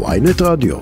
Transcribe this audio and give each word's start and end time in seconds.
ויינט 0.00 0.42
רדיו. 0.42 0.76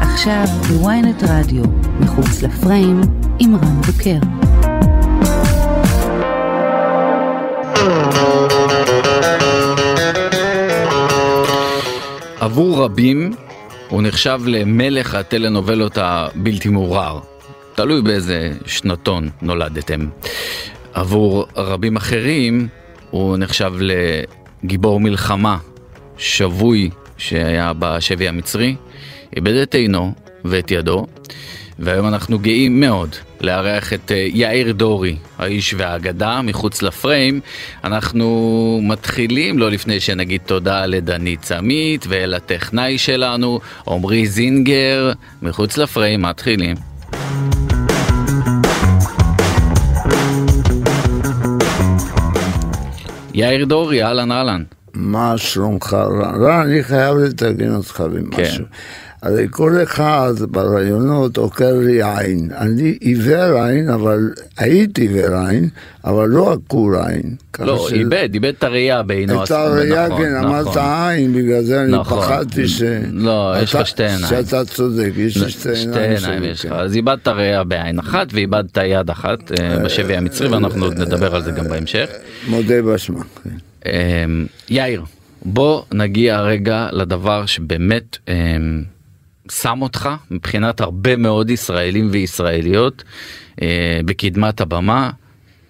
עכשיו 0.00 0.44
בוויינט 0.68 1.22
רדיו, 1.22 1.64
מחוץ 2.00 2.42
לפריים, 2.42 3.00
עם 3.38 3.54
רן 3.54 3.80
בוקר. 3.82 4.18
עבור 12.40 12.84
רבים 12.84 13.32
הוא 13.88 14.02
נחשב 14.02 14.40
למלך 14.46 15.14
הטלנובלות 15.14 15.98
הבלתי 16.00 16.68
מעורער. 16.68 17.20
תלוי 17.74 18.02
באיזה 18.02 18.52
שנתון 18.66 19.28
נולדתם. 19.42 20.08
עבור 20.94 21.46
רבים 21.56 21.96
אחרים 21.96 22.68
הוא 23.12 23.36
נחשב 23.36 23.72
לגיבור 23.80 25.00
מלחמה, 25.00 25.58
שבוי 26.18 26.90
שהיה 27.18 27.72
בשבי 27.78 28.28
המצרי, 28.28 28.74
איבד 29.36 29.54
את 29.54 29.74
עינו 29.74 30.12
ואת 30.44 30.70
ידו, 30.70 31.06
והיום 31.78 32.08
אנחנו 32.08 32.38
גאים 32.38 32.80
מאוד 32.80 33.16
לארח 33.40 33.92
את 33.92 34.12
אה, 34.12 34.26
יאיר 34.32 34.72
דורי, 34.72 35.16
האיש 35.38 35.74
והאגדה, 35.74 36.42
מחוץ 36.42 36.82
לפריים. 36.82 37.40
אנחנו 37.84 38.80
מתחילים, 38.82 39.58
לא 39.58 39.70
לפני 39.70 40.00
שנגיד 40.00 40.40
תודה 40.46 40.86
לדנית 40.86 41.44
סמית 41.44 42.04
ולטכנאי 42.08 42.98
שלנו, 42.98 43.60
עמרי 43.88 44.26
זינגר, 44.26 45.12
מחוץ 45.42 45.78
לפריים, 45.78 46.22
מתחילים. 46.22 46.91
יאיר 53.34 53.64
דורי, 53.64 54.04
אהלן 54.04 54.32
אהלן. 54.32 54.62
מה 54.94 55.34
שלומך 55.36 55.92
רע? 55.92 56.30
רע, 56.30 56.62
אני 56.62 56.82
חייב 56.82 57.16
לתרגן 57.16 57.74
אותך 57.74 58.00
במשהו. 58.00 58.64
הרי 59.22 59.46
כל 59.50 59.76
אחד 59.82 60.32
ברעיונות 60.50 61.36
עוקר 61.36 61.72
לי 61.80 62.00
עין. 62.02 62.50
אני 62.58 62.96
עיוור 63.00 63.62
עין, 63.62 63.88
אבל 63.88 64.18
הייתי 64.58 65.02
עיוור 65.02 65.36
עין, 65.48 65.68
אבל 66.04 66.28
לא 66.28 66.52
עקור 66.52 66.96
עין. 66.96 67.36
לא, 67.58 67.86
ש- 67.88 67.92
איבד, 67.92 68.28
איבד 68.34 68.44
את 68.58 68.64
הראייה 68.64 69.02
בעינו. 69.02 69.44
את 69.44 69.50
הראייה, 69.50 70.06
נכון, 70.08 70.22
כן, 70.22 70.34
נכון. 70.38 70.46
אמרת 70.48 70.76
עין, 70.76 71.32
בגלל 71.34 71.62
זה 71.62 71.82
אני 71.82 71.92
נכון. 71.92 72.20
פחדתי 72.20 72.68
ש... 72.68 72.82
לא, 73.12 73.54
יש 73.62 73.70
לך 73.70 73.76
אתה- 73.76 73.84
שתי 73.84 74.02
עיניים. 74.02 74.26
שאתה 74.28 74.64
צודק, 74.64 75.10
יש 75.16 75.36
לי 75.36 75.50
שתי 75.50 75.60
שתי 75.76 75.88
עיניים. 75.88 76.02
עיניים 76.02 76.20
שלי, 76.40 76.46
יש 76.46 76.64
לך, 76.64 76.72
כן. 76.72 76.78
אז 76.78 76.96
איבדת 76.96 77.28
ראייה 77.28 77.64
בעין 77.64 77.98
אחת 77.98 78.26
ואיבדת 78.32 78.76
יד 78.84 79.10
אחת 79.10 79.38
אה, 79.60 79.78
בשבי 79.84 80.16
המצרי 80.16 80.48
ואנחנו 80.48 80.84
עוד 80.84 80.98
נדבר 81.00 81.34
על 81.34 81.42
זה 81.42 81.50
גם 81.50 81.68
בהמשך. 81.68 82.06
מודה 82.48 82.82
באשמה. 82.82 83.20
כן. 83.44 83.50
אה, 83.86 84.24
יאיר, 84.70 85.02
בוא 85.44 85.82
נגיע 85.94 86.40
רגע 86.40 86.88
לדבר 86.92 87.46
שבאמת 87.46 88.18
אה, 88.28 88.34
שם 89.60 89.82
אותך 89.82 90.08
מבחינת 90.30 90.80
הרבה 90.80 91.16
מאוד 91.16 91.50
ישראלים 91.50 92.08
וישראליות 92.10 93.04
אה, 93.62 94.00
בקדמת 94.04 94.60
הבמה. 94.60 95.10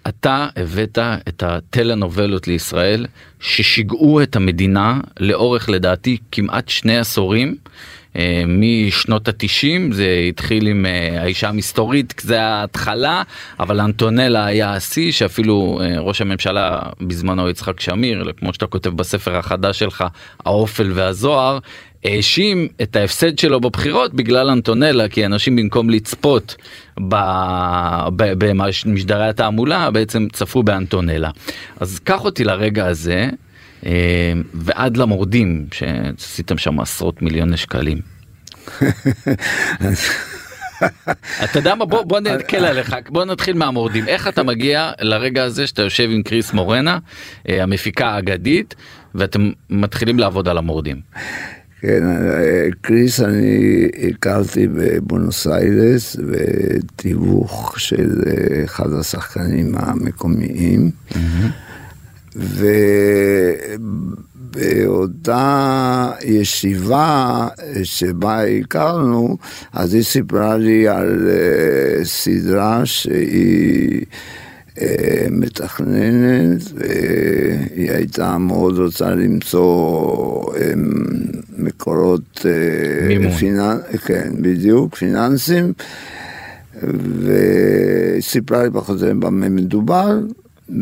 אתה 0.07 0.47
הבאת 0.55 0.99
את 1.27 1.43
הטלנובלות 1.43 2.47
לישראל 2.47 3.05
ששיגעו 3.39 4.23
את 4.23 4.35
המדינה 4.35 4.99
לאורך 5.19 5.69
לדעתי 5.69 6.17
כמעט 6.31 6.69
שני 6.69 6.97
עשורים. 6.97 7.55
אה, 8.15 8.43
משנות 8.47 9.27
התשעים 9.27 9.91
זה 9.91 10.25
התחיל 10.29 10.67
עם 10.67 10.85
אה, 10.85 11.21
האישה 11.21 11.49
המסתורית 11.49 12.13
זה 12.21 12.41
ההתחלה 12.41 13.23
אבל 13.59 13.81
אנטונלה 13.81 14.45
היה 14.45 14.73
השיא 14.73 15.11
שאפילו 15.11 15.79
אה, 15.81 15.99
ראש 15.99 16.21
הממשלה 16.21 16.79
בזמנו 17.01 17.49
יצחק 17.49 17.79
שמיר 17.79 18.31
כמו 18.37 18.53
שאתה 18.53 18.67
כותב 18.67 18.89
בספר 18.89 19.35
החדש 19.35 19.79
שלך 19.79 20.03
האופל 20.45 20.91
והזוהר 20.93 21.59
האשים 22.03 22.67
את 22.81 22.95
ההפסד 22.95 23.39
שלו 23.39 23.61
בבחירות 23.61 24.13
בגלל 24.13 24.49
אנטונלה 24.49 25.09
כי 25.09 25.25
אנשים 25.25 25.55
במקום 25.55 25.89
לצפות 25.89 26.55
במשדרי 28.17 29.29
התעמולה 29.29 29.91
בעצם 29.91 30.27
צפו 30.33 30.63
באנטונלה 30.63 31.29
אז 31.79 31.99
קח 31.99 32.25
אותי 32.25 32.43
לרגע 32.43 32.87
הזה. 32.87 33.29
אה, 33.85 34.33
ועד 34.53 34.97
למורדים 34.97 35.65
שעשיתם 35.71 36.57
שם 36.57 36.79
עשרות 36.79 37.21
מיליוני 37.21 37.57
שקלים. 37.57 37.97
אתה 41.43 41.59
יודע 41.59 41.75
מה 41.75 41.85
בוא 41.85 42.03
בוא 42.03 42.19
נקל 42.19 42.65
עליך 42.65 42.95
בוא 43.09 43.25
נתחיל 43.25 43.57
מהמורדים 43.57 44.07
איך 44.07 44.27
אתה 44.27 44.43
מגיע 44.43 44.91
לרגע 44.99 45.43
הזה 45.43 45.67
שאתה 45.67 45.81
יושב 45.81 46.09
עם 46.11 46.23
קריס 46.23 46.53
מורנה 46.53 46.97
אה, 47.49 47.63
המפיקה 47.63 48.07
האגדית 48.07 48.75
ואתם 49.15 49.51
מתחילים 49.69 50.19
לעבוד 50.19 50.47
על 50.47 50.57
המורדים. 50.57 51.01
כן, 51.85 52.03
אה, 52.03 52.67
קריס 52.81 53.19
אני 53.19 53.87
הכרתי 54.09 54.67
בבונוס 54.67 55.47
איירס 55.47 56.17
בתיווך 56.31 57.79
של 57.79 58.23
אה, 58.27 58.63
אחד 58.63 58.93
השחקנים 58.93 59.75
המקומיים. 59.75 60.91
ובאותה 64.55 66.11
ישיבה 66.21 67.47
שבה 67.83 68.43
הכרנו, 68.43 69.37
אז 69.73 69.93
היא 69.93 70.03
סיפרה 70.03 70.57
לי 70.57 70.87
על 70.87 71.29
אה, 71.29 72.05
סדרה 72.05 72.85
שהיא 72.85 74.05
מתכננת, 75.31 76.61
והיא 76.75 77.91
הייתה 77.91 78.37
מאוד 78.37 78.77
רוצה 78.77 79.09
למצוא 79.09 80.53
אה, 80.55 80.73
מקורות 81.57 82.45
אה, 82.45 83.07
מימון. 83.07 83.31
פיננ- 83.31 83.97
כן, 83.97 84.31
בדיוק, 84.41 84.95
פיננסים. 84.95 85.73
וסיפרה 87.19 88.63
לי 88.63 88.69
פחות 88.73 89.01
או 89.01 89.07
יותר 89.07 89.19
במה 89.19 89.49
מדובר, 89.49 90.19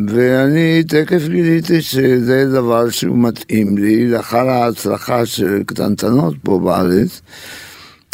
ואני 0.07 0.83
תכף 0.87 1.27
גיליתי 1.27 1.81
שזה 1.81 2.45
דבר 2.51 2.89
שהוא 2.89 3.17
מתאים 3.17 3.77
לי, 3.77 4.07
לאחר 4.07 4.49
ההצלחה 4.49 5.25
של 5.25 5.63
קטנטנות 5.65 6.35
פה 6.43 6.59
בארץ, 6.59 7.21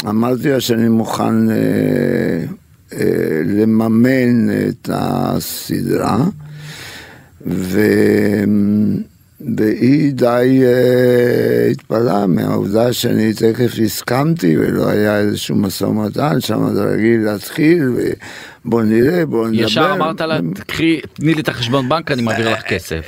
אמרתי 0.10 0.50
לה 0.50 0.60
שאני 0.60 0.90
מוכן 0.90 1.50
אה, 1.50 1.56
אה, 1.56 2.44
לממן 3.46 4.50
את 4.70 4.90
הסדרה, 4.94 6.26
ו... 7.48 7.82
והיא 9.58 10.14
די 10.14 10.62
uh, 10.62 11.72
התפלאה 11.72 12.28
מהעובדה 12.28 12.94
שאני 12.94 13.34
תכף 13.34 13.72
הסכמתי 13.86 14.58
ולא 14.58 14.90
היה 14.90 15.20
איזשהו 15.20 15.56
משא 15.56 15.84
ומתן, 15.84 16.42
שם 16.42 16.74
זה 16.74 16.84
רגיל 16.84 17.22
להתחיל 17.22 17.84
ובוא 18.66 18.84
נראה, 18.84 19.26
בוא 19.26 19.48
נדבר. 19.48 19.64
ישר 19.64 19.94
אמרת 19.94 20.22
לה 20.22 20.40
קחי 20.68 21.00
תני 21.14 21.34
לי 21.34 21.42
את 21.42 21.50
החשבון 21.50 21.90
בנק 21.90 22.12
אני 22.12 22.22
מעביר 22.22 22.54
לך 22.54 22.62
כסף. 22.62 23.06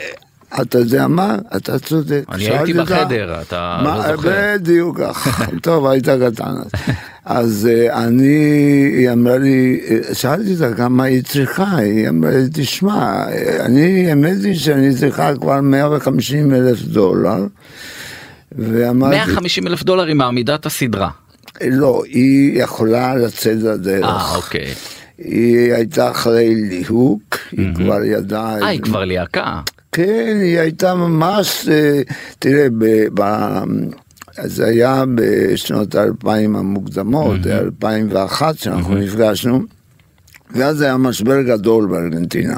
אתה 0.62 0.78
יודע 0.78 1.08
מה? 1.08 1.38
אתה 1.58 1.80
צודק. 1.80 2.24
אני 2.32 2.50
הייתי 2.50 2.74
בחדר 2.74 3.42
אתה 3.42 3.82
לא 3.84 4.16
זוכר. 4.16 4.56
בדיוק 4.56 5.00
ככה. 5.00 5.46
טוב, 5.62 5.88
היית 5.88 6.10
קטן 6.10 6.54
אז. 7.26 7.70
אה, 7.72 8.04
אני, 8.04 8.26
היא 8.98 9.12
אמרה 9.12 9.38
לי, 9.38 9.80
אה, 9.90 10.16
שאלתי 10.16 10.54
אותה 10.54 10.76
כמה 10.76 11.04
היא 11.04 11.24
צריכה, 11.24 11.78
היא 11.78 12.10
אמרה 12.10 12.32
לי, 12.32 12.48
תשמע, 12.54 13.26
אה, 13.32 13.66
אני, 13.66 14.10
האמת 14.10 14.44
היא 14.44 14.56
שאני 14.56 14.96
צריכה 14.96 15.36
כבר 15.36 15.62
150 15.62 16.54
אלף 16.54 16.82
דולר. 16.82 17.46
ואמרתי, 18.52 19.16
150 19.16 19.68
אלף 19.68 19.84
דולר 19.84 20.06
היא 20.06 20.16
מעמידה 20.16 20.56
את 20.56 20.66
הסדרה. 20.66 21.10
לא, 21.62 22.02
היא 22.06 22.64
יכולה 22.64 23.16
לצאת 23.16 23.58
לדרך. 23.58 24.06
אה 24.06 24.36
אוקיי. 24.36 24.74
היא 25.18 25.74
הייתה 25.74 26.12
אחרי 26.12 26.56
ליהוק, 26.56 27.38
היא 27.52 27.68
כבר 27.76 28.04
ידעה... 28.04 28.62
אה 28.62 28.68
היא 28.68 28.82
כבר 28.82 29.04
ליהקה. 29.04 29.62
כן, 29.92 30.38
היא 30.42 30.60
הייתה 30.60 30.96
ממש, 30.96 31.68
אה, 31.72 32.02
תראה, 32.40 32.68
ב, 32.78 32.86
ב, 33.14 33.24
זה 34.44 34.66
היה 34.66 35.04
בשנות 35.16 35.96
האלפיים 35.96 36.56
המוקדמות, 36.56 37.48
2001 37.48 38.58
שאנחנו 38.58 38.96
נפגשנו, 38.96 39.62
ואז 40.56 40.82
היה 40.82 40.98
משבר 40.98 41.42
גדול 41.42 41.86
בארגנטינה. 41.86 42.58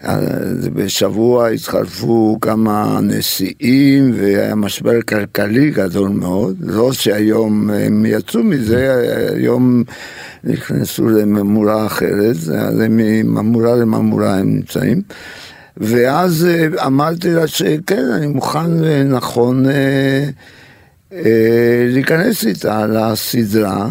אז 0.00 0.68
בשבוע 0.68 1.48
התחלפו 1.48 2.38
כמה 2.40 3.00
נשיאים 3.02 4.12
והיה 4.14 4.54
משבר 4.54 5.02
כלכלי 5.02 5.70
גדול 5.70 6.08
מאוד, 6.08 6.56
לא 6.60 6.92
שהיום 6.92 7.70
הם 7.70 8.06
יצאו 8.06 8.42
מזה, 8.42 9.04
היום 9.34 9.82
נכנסו 10.44 11.08
לממורה 11.08 11.86
אחרת, 11.86 12.36
אז 12.36 12.80
הם 12.80 12.96
ממורה 13.24 13.76
לממורה 13.76 14.34
הם 14.34 14.54
נמצאים. 14.54 15.02
ואז 15.76 16.46
אמרתי 16.86 17.30
לה 17.30 17.46
שכן, 17.46 18.04
אני 18.12 18.26
מוכן 18.26 18.70
ונכון 18.80 19.66
אה, 19.66 19.72
אה, 19.72 20.28
להיכנס 21.92 22.46
איתה 22.46 22.86
לסדרה. 22.86 23.88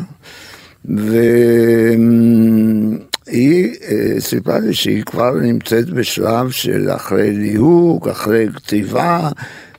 היא 3.28 3.74
אה, 3.90 4.20
סיפרה 4.20 4.60
לי 4.60 4.74
שהיא 4.74 5.04
כבר 5.04 5.34
נמצאת 5.34 5.90
בשלב 5.90 6.50
של 6.50 6.90
אחרי 6.96 7.32
ליהוק, 7.32 8.08
אחרי 8.08 8.48
כתיבה, 8.56 9.30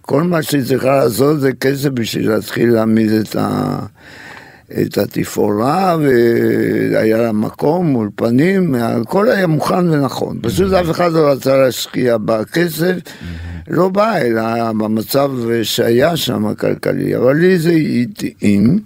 כל 0.03 0.23
מה 0.23 0.43
שהיא 0.43 0.63
צריכה 0.65 0.97
לעשות 0.97 1.41
זה 1.41 1.53
כסף 1.53 1.89
בשביל 1.89 2.31
להתחיל 2.31 2.73
להעמיד 2.73 3.11
את, 3.13 3.37
ה, 3.37 3.79
את 4.73 4.99
התפאורה, 4.99 5.97
והיה 6.01 7.17
לה 7.19 7.33
מקום, 7.33 7.95
אולפנים, 7.95 8.75
הכל 8.75 9.29
היה 9.29 9.47
מוכן 9.47 9.91
ונכון. 9.91 10.39
פשוט 10.43 10.73
אף 10.73 10.91
אחד 10.91 11.13
לא 11.13 11.31
רצה 11.31 11.57
להשקיע 11.57 12.17
בכסף, 12.19 12.97
לא 13.69 13.89
בא, 13.89 14.17
אלא 14.17 14.73
במצב 14.73 15.31
שהיה 15.63 16.17
שם 16.17 16.47
הכלכלי, 16.47 17.17
אבל 17.17 17.37
לי 17.37 17.59
זה 17.59 17.73
התאים. 17.73 18.81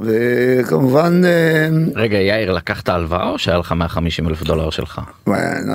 וכמובן... 0.00 1.22
אה, 1.24 1.68
רגע, 1.94 2.18
יאיר, 2.18 2.52
לקחת 2.52 2.88
הלוואה 2.88 3.28
או 3.28 3.38
שהיה 3.38 3.58
לך 3.58 3.72
150 3.72 4.28
אלף 4.28 4.42
דולר 4.42 4.70
שלך? 4.70 5.00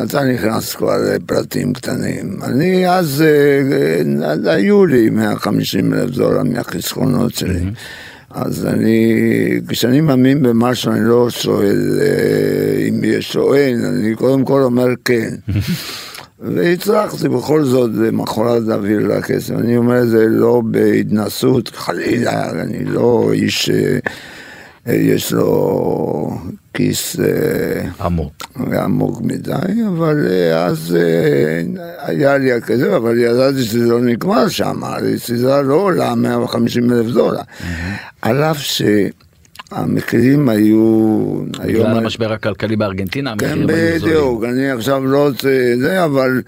אתה 0.04 0.24
נכנס 0.24 0.76
כבר 0.76 0.98
לפרטים 1.16 1.74
קטנים. 1.74 2.40
אני 2.44 2.90
אז, 2.90 3.24
אה, 3.26 4.54
היו 4.54 4.86
לי 4.86 5.10
150 5.10 5.94
אלף 5.94 6.10
דולר 6.10 6.44
מהחסכונות 6.44 7.36
שלי. 7.36 7.60
אז 8.32 8.66
אני, 8.66 9.14
כשאני 9.68 10.02
מאמין 10.02 10.44
במשהו, 10.44 10.92
אני 10.92 11.00
לא 11.04 11.30
שואל 11.30 12.00
אה, 12.02 12.88
אם 12.90 13.04
יש 13.04 13.38
או 13.38 13.56
אין, 13.56 13.86
אני 13.86 14.16
קודם 14.16 14.46
כל 14.46 14.62
אומר 14.62 14.88
כן. 15.06 15.30
והצלחתי 16.40 17.30
בכל 17.30 17.64
זאת 17.64 17.92
למחרת 17.94 18.64
להעביר 18.68 19.08
לה 19.08 19.22
כסף. 19.22 19.54
אני 19.54 19.78
אומר 19.78 20.06
זה 20.06 20.26
לא 20.28 20.62
בהתנסות, 20.66 21.68
חלילה, 21.68 22.52
אני 22.52 22.86
לא 22.86 23.30
איש 23.34 23.70
שיש 24.86 25.34
לו 25.34 26.38
כיס 26.74 27.20
אה, 27.20 28.06
עמוק. 28.06 28.34
עמוק 28.84 29.22
מדי, 29.22 29.54
אבל 29.88 30.28
אה, 30.30 30.66
אז 30.66 30.98
אה, 31.00 31.62
היה 31.98 32.38
לי 32.38 32.52
הכסף, 32.52 32.88
אבל 32.98 33.18
ידעתי 33.18 33.64
שזה 33.64 33.88
לא 33.88 34.02
נגמר 34.02 34.48
שם, 34.48 34.84
הסדרה 35.16 35.62
לא 35.62 35.74
עולה 35.74 36.16
150 36.16 36.92
אלף 36.92 37.06
דולר. 37.06 37.42
על 38.22 38.44
אף 38.44 38.60
ש... 38.60 38.82
המחירים 39.72 40.50
היו... 40.50 41.44
בגלל 41.66 41.98
המשבר 41.98 42.34
הכלכלי 42.34 42.76
בארגנטינה, 42.76 43.34
כן, 43.38 43.46
המחירים 43.46 43.70
היו 43.70 44.00
זולים. 44.00 44.16
בדיוק, 44.16 44.44
אני 44.44 44.72
עכשיו 44.72 45.06
לא 45.06 45.28
רוצה 45.28 45.74
זה, 45.80 46.06
אבל 46.06 46.42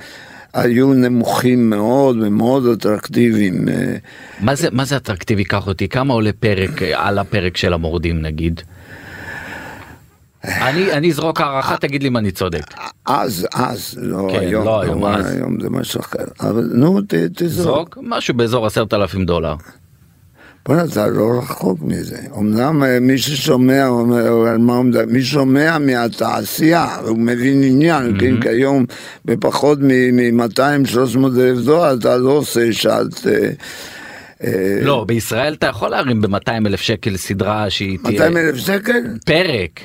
היו 0.53 0.94
נמוכים 0.94 1.69
מאוד 1.69 2.17
ומאוד 2.21 2.65
אטרקטיביים. 2.65 3.65
מה 4.39 4.56
זה, 4.56 4.67
מה 4.71 4.85
זה 4.85 4.97
אטרקטיבי? 4.97 5.44
קח 5.44 5.67
אותי, 5.67 5.88
כמה 5.88 6.13
עולה 6.13 6.31
פרק 6.39 6.81
על 6.94 7.19
הפרק 7.19 7.57
של 7.57 7.74
המורדים 7.74 8.21
נגיד? 8.21 8.62
אני, 10.45 10.91
אני 10.91 11.09
אזרוק 11.09 11.41
הערכה, 11.41 11.77
תגיד 11.77 12.03
לי 12.03 12.09
אם 12.09 12.17
אני 12.17 12.31
צודק. 12.31 12.63
אז, 13.05 13.47
אז, 13.53 13.95
לא 14.01 14.27
כן, 14.31 14.39
היום, 14.39 14.65
לא 14.65 14.81
היום, 14.81 14.93
כמובן, 14.93 15.13
אז. 15.19 15.35
היום 15.35 15.61
זה 15.61 15.69
משהו 15.69 15.99
אחר. 15.99 16.23
אבל 16.39 16.69
נו, 16.73 17.01
ת- 17.01 17.13
תזרוק. 17.13 17.49
זרוק, 17.49 17.97
משהו 18.01 18.33
באזור 18.33 18.65
עשרת 18.65 18.93
אלפים 18.93 19.25
דולר. 19.25 19.55
בוא'נה, 20.65 20.83
אתה 20.83 21.07
לא 21.07 21.39
רחוק 21.39 21.77
מזה. 21.81 22.17
אמנם 22.38 22.83
אה, 22.83 22.99
מי 22.99 23.17
ששומע, 23.17 23.88
אומר, 23.88 24.25
על 24.47 24.57
מה 24.57 24.73
הוא 24.75 24.85
מדבר, 24.85 25.03
מי 25.07 25.21
שומע 25.23 25.77
מהתעשייה, 25.77 26.95
הוא 27.07 27.17
מבין 27.17 27.63
עניין, 27.63 28.17
כן, 28.19 28.41
כי 28.41 28.49
היום 28.49 28.85
בפחות 29.25 29.79
מ-200-300 29.81 30.59
אלף 31.39 31.57
דולר 31.65 31.93
אתה 31.99 32.17
לא 32.17 32.29
עושה 32.31 32.73
שעת... 32.73 33.27
אה, 33.27 33.49
אה, 34.43 34.79
לא, 34.81 35.03
בישראל 35.07 35.53
אתה 35.53 35.67
יכול 35.67 35.89
להרים 35.89 36.21
ב-200 36.21 36.49
אלף 36.65 36.81
שקל 36.81 37.17
סדרה 37.17 37.69
שהיא 37.69 37.97
תהיה 38.03 38.29
200 38.29 38.38
אלף 38.38 38.55
שקל? 38.57 39.01
פרק, 39.25 39.79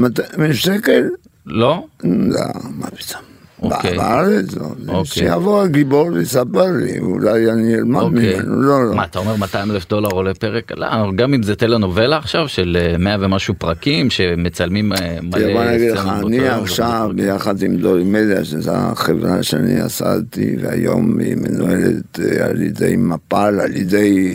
200 0.00 0.42
אלף 0.42 0.56
שקל? 0.56 1.08
לא? 1.46 1.86
לא, 2.04 2.44
מה 2.70 2.86
פתאום. 2.90 3.29
אוקיי. 3.62 3.96
בארץ. 3.96 4.54
אוקיי. 4.88 5.04
שיבוא 5.04 5.62
הגיבור 5.62 6.06
ויספר 6.12 6.66
לי, 6.80 6.98
אולי 6.98 7.50
אני 7.50 7.74
אלמד 7.74 8.00
אוקיי. 8.00 8.34
ממנו. 8.36 8.62
לא, 8.62 8.86
לא. 8.86 8.94
מה 8.94 9.04
אתה 9.04 9.18
אומר 9.18 9.36
200 9.36 9.70
אלף 9.70 9.88
דולר 9.88 10.08
עולה 10.08 10.34
פרק? 10.34 10.72
לא, 10.76 10.86
גם 11.16 11.34
אם 11.34 11.42
זה 11.42 11.56
טלנובלה 11.56 12.16
עכשיו 12.16 12.48
של 12.48 12.76
אה, 12.80 12.98
100 12.98 13.16
ומשהו 13.20 13.54
פרקים 13.58 14.10
שמצלמים 14.10 14.92
אה, 14.92 15.18
מלא 15.22 15.38
תראה, 15.38 15.54
בוא 15.54 15.64
נגיד 15.64 15.92
לך, 15.92 16.08
אני 16.26 16.48
עכשיו 16.48 17.10
ביחד 17.14 17.62
עם 17.62 17.76
דורי 17.76 18.04
מדיה, 18.04 18.44
שזו 18.44 18.72
החברה 18.74 19.42
שאני 19.42 19.80
עשיתי, 19.80 20.56
והיום 20.62 21.18
היא 21.18 21.36
מנוהלת 21.36 22.20
אה, 22.20 22.46
על 22.46 22.62
ידי 22.62 22.96
מפ"ל, 22.96 23.60
על 23.60 23.76
ידי 23.76 24.30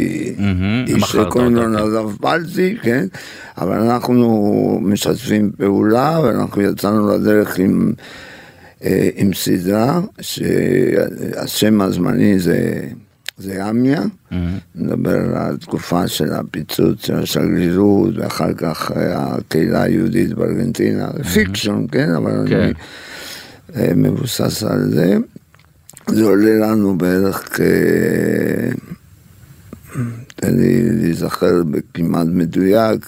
איש 0.87 1.03
שקוראים 1.03 1.55
לו 1.55 1.61
כן. 1.61 1.69
נדב 1.71 2.17
פלטי, 2.21 2.77
כן? 2.81 3.05
אבל 3.57 3.77
אנחנו 3.77 4.79
משתפים 4.81 5.51
פעולה, 5.57 6.19
ואנחנו 6.23 6.61
יצאנו 6.61 7.15
לדרך 7.15 7.59
עם... 7.59 7.93
אה, 8.85 9.09
עם 9.15 9.33
סדרה 9.33 10.01
שהשם 10.21 11.81
הזמני 11.81 12.39
זה, 12.39 12.79
זה 13.37 13.69
אמיה, 13.69 14.01
נדבר 14.75 15.19
על 15.19 15.53
התקופה 15.53 16.07
של 16.07 16.33
הפיצוץ 16.33 17.05
של 17.05 17.15
השגרירות 17.15 18.17
ואחר 18.17 18.53
כך 18.53 18.91
אה, 18.95 19.35
הקהילה 19.35 19.83
היהודית 19.83 20.33
בארגנטינה, 20.33 21.07
זה 21.17 21.23
פיקשון, 21.23 21.87
כן, 21.91 22.09
אבל 22.15 22.45
כן. 22.49 22.59
אני 22.59 22.73
אה, 23.75 23.93
מבוסס 23.95 24.63
על 24.63 24.89
זה. 24.91 25.17
זה 26.07 26.23
עולה 26.23 26.67
לנו 26.67 26.97
בערך 26.97 27.49
כ... 27.53 27.61
תן 30.35 30.57
לי 30.57 30.89
להיזכר 30.91 31.63
בכמעט 31.63 32.27
מדויק, 32.27 33.05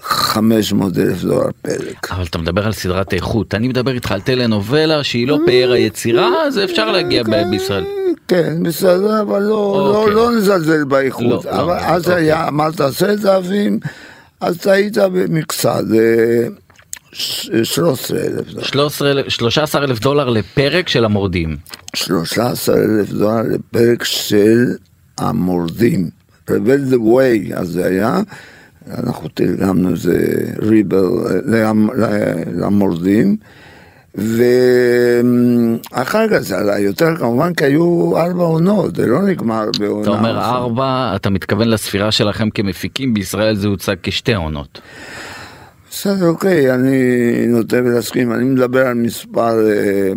500 0.00 0.98
אלף 0.98 1.22
דולר 1.22 1.48
פרק. 1.62 2.10
אבל 2.10 2.24
אתה 2.24 2.38
מדבר 2.38 2.66
על 2.66 2.72
סדרת 2.72 3.14
איכות, 3.14 3.54
אני 3.54 3.68
מדבר 3.68 3.92
איתך 3.94 4.12
על 4.12 4.20
טלנובלה 4.20 5.04
שהיא 5.04 5.28
לא 5.28 5.38
פאר 5.46 5.72
היצירה, 5.72 6.28
אז 6.46 6.58
אפשר 6.58 6.90
להגיע 6.90 7.22
ב- 7.22 7.50
בישראל. 7.50 7.84
כן, 8.28 8.62
בסדר, 8.62 9.20
אבל 9.20 9.42
לא, 9.42 9.54
אוקיי. 9.54 10.14
לא, 10.14 10.30
לא 10.30 10.36
נזלזל 10.36 10.84
באיכות. 10.84 11.44
לא, 11.44 11.50
לא, 11.52 11.60
אבל 11.62 11.76
אז 11.80 12.02
אוקיי. 12.08 12.22
היה, 12.22 12.48
אמרת 12.48 12.80
עשרת 12.80 13.24
אלפים, 13.24 13.78
אז 14.40 14.58
טעית 14.58 14.98
במקצת, 14.98 15.80
זה 15.88 16.48
ש- 17.12 17.50
13 17.62 18.18
אלף 18.18 18.46
דולר. 18.50 18.64
13 18.64 19.10
אלף- 19.10 19.28
13 19.28 19.84
אלף 19.84 20.00
דולר 20.00 20.28
לפרק 20.28 20.88
של 20.88 21.04
המורדים. 21.04 21.56
13 21.96 22.76
אלף 22.76 23.10
דולר 23.10 23.42
לפרק 23.42 24.04
של 24.04 24.64
המורדים. 25.18 26.10
Rebel 26.50 26.92
the 26.92 26.98
way, 26.98 27.54
אז 27.56 27.68
זה 27.68 27.86
היה, 27.86 28.20
אנחנו 28.98 29.28
תרגמנו 29.34 29.90
את 29.90 29.96
זה 29.96 30.16
ריבל 30.62 31.04
למ- 31.46 31.90
למורדים. 32.56 33.36
ואחר 35.92 36.28
כך 36.30 36.38
זה 36.38 36.58
עלה 36.58 36.78
יותר 36.78 37.16
כמובן 37.16 37.54
כי 37.54 37.64
היו 37.64 38.12
ארבע 38.16 38.42
עונות, 38.44 38.96
זה 38.96 39.06
לא 39.06 39.22
נגמר 39.22 39.64
בעונה. 39.78 40.02
אתה 40.02 40.10
אומר 40.10 40.38
אחת. 40.38 40.52
ארבע, 40.54 41.12
אתה 41.16 41.30
מתכוון 41.30 41.68
לספירה 41.68 42.12
שלכם 42.12 42.50
כמפיקים, 42.50 43.14
בישראל 43.14 43.54
זה 43.56 43.68
הוצג 43.68 43.96
כשתי 44.02 44.34
עונות. 44.34 44.80
בסדר, 45.90 46.26
אוקיי, 46.28 46.74
אני 46.74 46.96
נוטה 47.48 47.80
להסכים, 47.80 48.32
אני 48.32 48.44
מדבר 48.44 48.86
על 48.86 48.94
מספר, 48.94 49.66
אה, 49.68 50.12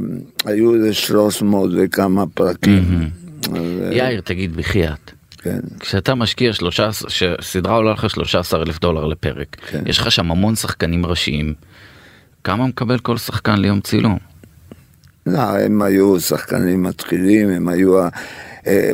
היו 0.46 0.75
איזה 0.75 0.93
300 0.93 1.69
וכמה 1.77 2.25
פרקים. 2.34 2.84
אז, 3.43 3.55
אה, 3.55 3.89
יאיר, 3.93 4.22
תגיד 4.22 4.55
בחייאת. 4.55 5.12
כן. 5.41 5.60
כשאתה 5.79 6.15
משקיע 6.15 6.53
13, 6.53 7.10
שסדרה 7.10 7.75
עולה 7.75 7.91
לך 7.91 8.10
13 8.10 8.62
אלף 8.62 8.79
דולר 8.79 9.05
לפרק, 9.05 9.57
כן. 9.69 9.83
יש 9.86 10.00
לך 10.00 10.12
שם 10.12 10.31
המון 10.31 10.55
שחקנים 10.55 11.05
ראשיים, 11.05 11.53
כמה 12.43 12.67
מקבל 12.67 13.00
כל 13.00 13.17
שחקן 13.17 13.55
ליום 13.55 13.81
צילום? 13.81 14.17
לא, 15.25 15.39
הם 15.39 15.81
היו 15.81 16.19
שחקנים 16.19 16.83
מתחילים, 16.83 17.50
הם 17.50 17.67
היו... 17.67 18.00
אה, 18.00 18.10
אה, 18.67 18.91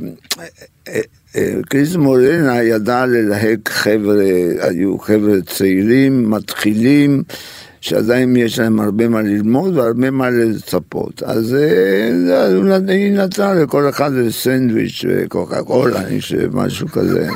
אה, 1.36 1.52
קריס 1.70 1.96
מורנה 1.96 2.62
ידע 2.64 3.06
ללהק 3.06 3.70
חבר'ה, 3.70 4.24
היו 4.60 4.98
חבר'ה 4.98 5.42
צעירים, 5.46 6.30
מתחילים, 6.30 7.24
שעדיין 7.82 8.36
יש 8.36 8.60
להם 8.60 8.80
הרבה 8.80 9.08
מה 9.08 9.22
ללמוד 9.22 9.78
והרבה 9.78 10.12
מה 10.12 10.30
לצפות. 10.30 11.24
אז 11.24 11.56
אה, 11.56 12.48
היא 12.88 13.12
נתנה 13.12 13.54
לכל 13.54 13.90
אחד 13.90 14.12
סנדוויץ' 14.30 15.06
וקוקה 15.10 15.64
קולה, 15.64 16.02
אני 16.02 16.22
חושב, 16.22 16.56
משהו 16.56 16.88
כזה. 16.88 17.28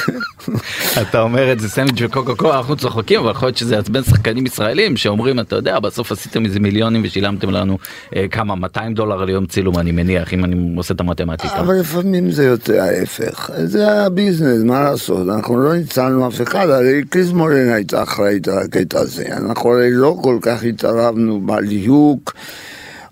אתה 1.02 1.20
אומר 1.20 1.52
את 1.52 1.60
זה 1.60 1.68
סנדוויץ' 1.68 2.02
וקוקה 2.02 2.34
קולה, 2.34 2.56
אנחנו 2.56 2.76
צוחקים, 2.76 3.20
אבל 3.20 3.30
יכול 3.30 3.46
להיות 3.46 3.56
שזה 3.56 3.74
יעצבן 3.74 4.02
שחקנים 4.02 4.46
ישראלים 4.46 4.96
שאומרים, 4.96 5.40
אתה 5.40 5.56
יודע, 5.56 5.78
בסוף 5.78 6.12
עשיתם 6.12 6.44
איזה 6.44 6.60
מיליונים 6.60 7.02
ושילמתם 7.04 7.50
לנו 7.50 7.78
אה, 8.16 8.28
כמה, 8.30 8.54
200 8.54 8.94
דולר 8.94 9.24
ליום 9.24 9.46
צילום, 9.46 9.78
אני 9.78 9.92
מניח, 9.92 10.34
אם 10.34 10.44
אני 10.44 10.74
עושה 10.76 10.94
את 10.94 11.00
המתמטיקה. 11.00 11.60
אבל 11.60 11.74
לפעמים 11.74 12.30
זה 12.30 12.44
יוצא 12.44 12.72
ההפך, 12.72 13.50
זה 13.64 14.02
הביזנס, 14.06 14.62
מה 14.62 14.80
לעשות, 14.80 15.28
אנחנו 15.28 15.62
לא 15.62 15.74
ניצלנו 15.74 16.28
אף 16.28 16.42
אחד, 16.42 16.70
הרי 16.70 17.02
קריס 17.10 17.32
מורן 17.32 17.68
הייתה 17.68 18.02
אחראית 18.02 18.48
על 18.48 18.58
הקטע 18.58 19.00
הזה, 19.00 19.24
אנחנו 19.36 19.75
הרי 19.76 19.90
לא 19.92 20.16
כל 20.22 20.38
כך 20.42 20.64
התערבנו 20.64 21.40
בליהוק, 21.40 22.34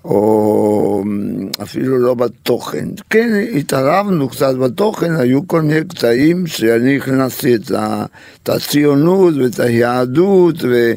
או 0.04 1.04
אפילו 1.62 1.98
לא 1.98 2.14
בתוכן. 2.14 2.88
כן, 3.10 3.44
התערבנו 3.56 4.28
קצת 4.28 4.54
בתוכן, 4.56 5.16
היו 5.16 5.48
כל 5.48 5.62
מיני 5.62 5.84
קטעים 5.84 6.46
שאני 6.46 6.96
הכנסתי 6.96 7.54
את, 7.54 7.70
ה, 7.70 8.04
את 8.42 8.48
הציונות 8.48 9.34
ואת 9.34 9.60
היהדות. 9.60 10.54
ו... 10.62 10.92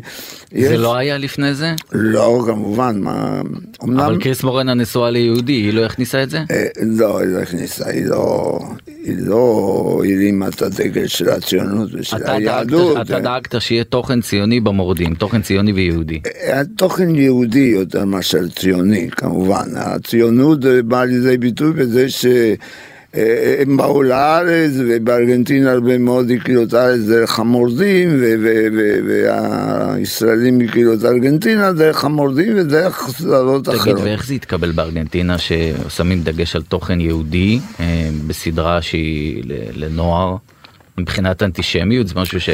זה 0.52 0.78
לא 0.78 0.96
היה 0.96 1.18
לפני 1.18 1.54
זה? 1.54 1.74
לא, 1.92 2.44
כמובן, 2.46 3.00
מה... 3.00 3.42
אומנם... 3.82 4.00
אבל 4.00 4.22
קריס 4.22 4.44
מורנה 4.44 4.74
נשואה 4.74 5.10
ליהודי, 5.10 5.54
היא 5.54 5.74
לא 5.74 5.86
הכניסה 5.86 6.24
את 6.24 6.30
זה? 6.30 6.38
אה, 6.52 6.66
לא, 6.82 7.20
היא 7.20 7.28
לא 7.28 7.40
הכניסה, 7.40 7.90
היא 7.90 8.06
לא... 8.06 8.60
לא 9.18 10.02
הרימה 10.06 10.48
את 10.48 10.62
הדגל 10.62 11.08
של 11.08 11.30
הציונות 11.30 11.90
ושל 11.94 12.18
אתה 12.18 12.34
היהדות. 12.34 12.96
דאגת, 12.98 13.10
אתה 13.10 13.20
דאגת 13.20 13.62
שיהיה 13.62 13.84
תוכן 13.84 14.22
ציוני 14.22 14.60
במורדים, 14.60 15.14
תוכן 15.14 15.42
ציוני 15.42 15.72
ויהודי. 15.72 16.20
אה, 16.42 16.62
תוכן 16.78 17.16
יהודי 17.16 17.60
יותר 17.60 18.06
מאשר 18.06 18.48
ציוני, 18.48 19.10
כמובן. 19.12 19.68
הציונות 19.76 20.60
באה 20.86 21.06
לידי 21.06 21.38
ביטוי 21.38 21.74
בזה 21.74 22.10
ש... 22.10 22.26
הם 23.14 23.78
באו 23.78 24.04
לארץ, 24.04 24.72
ובארגנטינה 24.78 25.72
הרבה 25.72 25.98
מאוד 25.98 26.32
הכירו 26.32 26.64
את 26.64 26.74
הארץ 26.74 27.00
דרך 27.00 27.40
המורדים, 27.40 28.22
והישראלים 29.08 30.62
הכירו 30.62 30.94
את 30.94 31.06
ארגנטינה 31.06 31.72
דרך 31.72 32.06
המורדים 32.06 32.54
ודרך 32.56 33.10
סדרות 33.10 33.70
אחרות. 33.70 33.84
תגיד, 33.84 34.06
ואיך 34.06 34.26
זה 34.26 34.34
התקבל 34.34 34.72
בארגנטינה 34.72 35.36
ששמים 35.38 36.22
דגש 36.22 36.56
על 36.56 36.62
תוכן 36.62 37.02
יהודי 37.02 37.60
אה, 37.80 38.10
בסדרה 38.28 38.82
שהיא 38.82 39.44
לנוער? 39.74 40.36
מבחינת 40.98 41.44
אנטישמיות 41.44 42.08
זה 42.08 42.14
משהו 42.16 42.42
ש... 42.42 42.50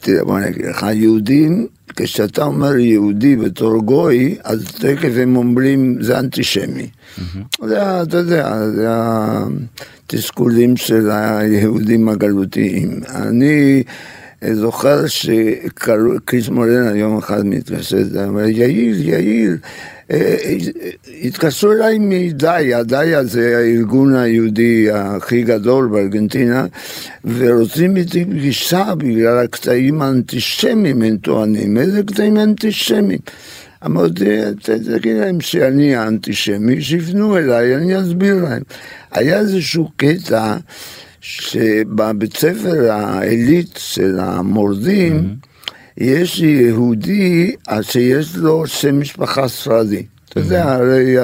תראה 0.00 0.24
בוא 0.24 0.40
נגיד 0.40 0.66
לך, 0.66 0.86
יהודים, 0.92 1.66
כשאתה 2.00 2.44
אומר 2.44 2.76
יהודי 2.76 3.36
בתור 3.36 3.78
גוי, 3.78 4.36
אז 4.44 4.64
תכף 4.64 5.10
הם 5.16 5.36
אומרים 5.36 5.96
זה 6.00 6.18
אנטישמי. 6.18 6.86
זה, 7.64 8.02
אתה 8.02 8.16
יודע, 8.16 8.66
זה 8.70 8.86
התסכולים 8.90 10.76
של 10.76 11.10
היהודים 11.10 12.08
הגלותיים. 12.08 13.00
אני 13.14 13.82
זוכר 14.52 15.06
שקריס 15.06 16.48
מורנה 16.48 16.96
יום 16.96 17.18
אחד 17.18 17.46
מתקשר, 17.46 18.24
אמר, 18.28 18.48
יאיר, 18.48 19.08
יאיר, 19.08 19.56
התקשרו 21.24 21.72
אליי 21.72 21.98
מדאיה, 22.00 22.82
דאיה 22.82 23.24
זה 23.24 23.56
הארגון 23.56 24.14
היהודי 24.14 24.90
הכי 24.92 25.42
גדול 25.42 25.88
בארגנטינה, 25.88 26.66
ורוצים 27.24 27.96
איתי 27.96 28.24
פגישה 28.24 28.94
בגלל 28.98 29.38
הקטעים 29.38 30.02
האנטישמיים, 30.02 31.02
הם 31.02 31.16
טוענים. 31.16 31.78
איזה 31.78 32.02
קטעים 32.02 32.38
אנטישמיים? 32.38 33.18
אמרתי, 33.86 34.24
תגיד 34.62 35.16
להם 35.16 35.40
שאני 35.40 35.96
האנטישמי, 35.96 36.82
שיפנו 36.82 37.36
אליי, 37.36 37.76
אני 37.76 38.00
אסביר 38.00 38.44
להם. 38.44 38.62
היה 39.12 39.38
איזשהו 39.38 39.90
קטע 39.96 40.56
שבבית 41.20 42.36
ספר 42.36 42.90
העילית 42.90 43.74
של 43.76 44.18
המורדים, 44.20 45.18
mm-hmm. 45.18 45.47
יש 46.00 46.40
יהודי 46.40 47.54
שיש 47.82 48.36
לו 48.36 48.66
שם 48.66 49.00
משפחה 49.00 49.48
ספרדי. 49.48 50.02
אתה 50.28 50.40
יודע. 50.40 50.72
הרי 50.72 51.16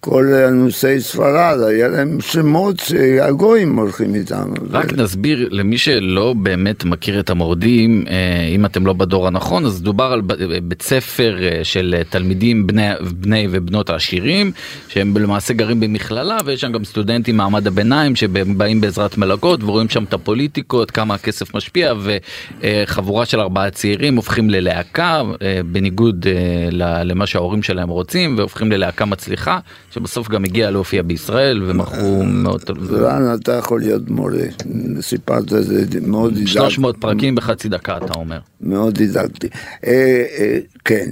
כל 0.00 0.26
אנוסי 0.48 1.00
ספרד, 1.00 1.58
היה 1.68 1.88
להם 1.88 2.20
שמות 2.20 2.80
שהגויים 2.80 3.76
הולכים 3.76 4.14
איתם. 4.14 4.52
רק. 4.70 4.92
נסביר 4.92 5.48
למי 5.50 5.78
שלא 5.78 6.34
באמת 6.42 6.84
מכיר 6.84 7.20
את 7.20 7.30
המורדים, 7.30 8.04
אה, 8.08 8.46
אם 8.54 8.66
אתם 8.66 8.86
לא 8.86 8.92
בדור 8.92 9.26
הנכון, 9.26 9.64
אז 9.64 9.82
דובר 9.82 10.04
על 10.04 10.20
בית 10.62 10.82
ספר 10.82 11.36
אה, 11.42 11.64
של 11.64 12.02
תלמידים 12.10 12.66
בני, 12.66 12.88
בני 13.00 13.46
ובנות 13.50 13.90
העשירים, 13.90 14.52
שהם 14.88 15.16
למעשה 15.16 15.54
גרים 15.54 15.80
במכללה, 15.80 16.36
ויש 16.44 16.60
שם 16.60 16.72
גם 16.72 16.84
סטודנטים 16.84 17.36
מעמד 17.36 17.66
הביניים 17.66 18.16
שבאים 18.16 18.80
בעזרת 18.80 19.18
מלגות 19.18 19.62
ורואים 19.62 19.88
שם 19.88 20.04
את 20.04 20.12
הפוליטיקות, 20.12 20.90
כמה 20.90 21.14
הכסף 21.14 21.54
משפיע, 21.54 21.94
וחבורה 22.60 23.26
של 23.26 23.40
ארבעה 23.40 23.70
צעירים 23.70 24.16
הופכים 24.16 24.50
ללהקה, 24.50 25.22
אה, 25.42 25.60
בניגוד 25.66 26.26
למה 27.02 27.26
שההורים 27.26 27.62
שלהם 27.62 27.88
רוצים, 27.88 28.38
והופכים 28.38 28.72
ללהקה 28.72 29.04
מצליחה. 29.04 29.58
שבסוף 29.90 30.28
גם 30.28 30.44
הגיע 30.44 30.70
להופיע 30.70 31.02
בישראל 31.02 31.62
ומכרו 31.66 32.22
מאות... 32.24 32.70
לאן 32.90 33.34
אתה 33.34 33.52
יכול 33.52 33.80
להיות 33.80 34.10
מורה? 34.10 34.44
סיפרת 35.00 35.52
את 35.52 35.64
זה 35.64 36.00
מאוד 36.06 36.34
דידקטי. 36.34 36.52
300 36.52 36.96
פרקים 36.96 37.34
בחצי 37.34 37.68
דקה 37.68 37.96
אתה 37.96 38.12
אומר. 38.16 38.38
מאוד 38.60 38.94
דידקטי. 38.94 39.48
אה, 39.86 40.24
אה, 40.38 40.58
כן, 40.84 41.10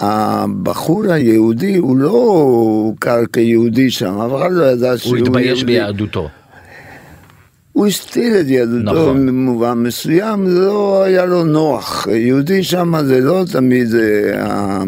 והבחור 0.00 1.12
היהודי 1.12 1.76
הוא 1.76 1.96
לא 1.96 2.10
הוכר 2.10 3.26
כיהודי 3.32 3.90
שם, 3.90 4.20
אף 4.20 4.32
אחד 4.38 4.52
לא 4.52 4.64
ידע 4.64 4.98
שהוא 4.98 5.16
יהודי. 5.16 5.30
הוא 5.30 5.38
התבייש 5.38 5.64
ביהדותו. 5.64 6.28
הוא 7.72 7.86
הסתיר 7.86 8.40
את 8.40 8.46
יהדותו 8.48 8.92
נכון. 8.92 9.26
במובן 9.26 9.78
מסוים, 9.78 10.46
לא 10.46 11.02
היה 11.02 11.24
לו 11.24 11.44
נוח. 11.44 12.06
יהודי 12.06 12.62
שם 12.62 12.94
זה 13.04 13.20
לא 13.20 13.44
תמיד 13.52 13.94
אה, 13.94 14.82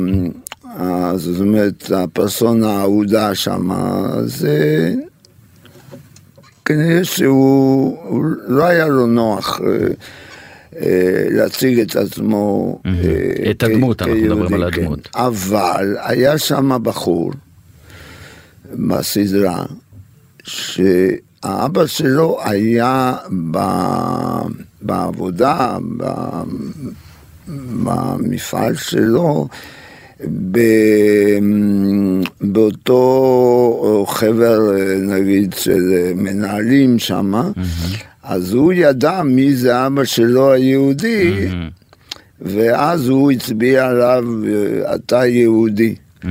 זאת 1.17 1.41
אומרת, 1.41 1.91
הפרסונה 1.91 2.71
האהודה 2.71 3.35
שם, 3.35 3.71
זה 4.25 4.95
כנראה 6.65 7.05
שהוא 7.05 7.97
לא 8.47 8.65
היה 8.65 8.89
לו 8.89 9.07
נוח 9.07 9.61
אה, 9.61 9.67
אה, 10.81 11.27
להציג 11.31 11.81
את 11.81 11.97
עצמו. 11.97 12.79
אה, 12.87 13.51
את 13.51 13.63
הדמות, 13.63 14.03
אנחנו 14.03 14.17
מדברים 14.17 14.55
על 14.55 14.71
כן. 14.71 14.83
הדמות. 14.83 15.09
אבל 15.15 15.97
היה 16.03 16.39
שם 16.39 16.79
בחור 16.83 17.33
בסדרה, 18.73 19.65
שהאבא 20.43 21.87
שלו 21.87 22.39
היה 22.45 23.17
בעבודה, 24.83 25.79
במפעל 27.85 28.77
שלו, 28.77 29.49
באותו 32.41 34.05
חבר 34.09 34.59
נגיד 35.01 35.53
של 35.53 36.13
מנהלים 36.15 36.99
שם, 36.99 37.35
mm-hmm. 37.35 38.05
אז 38.23 38.53
הוא 38.53 38.73
ידע 38.73 39.23
מי 39.23 39.55
זה 39.55 39.87
אבא 39.87 40.05
שלו 40.05 40.53
היהודי, 40.53 41.49
mm-hmm. 41.49 41.85
ואז 42.41 43.09
הוא 43.09 43.33
הצביע 43.33 43.87
עליו, 43.87 44.25
אתה 44.95 45.27
יהודי. 45.27 45.95
Mm-hmm. 46.23 46.27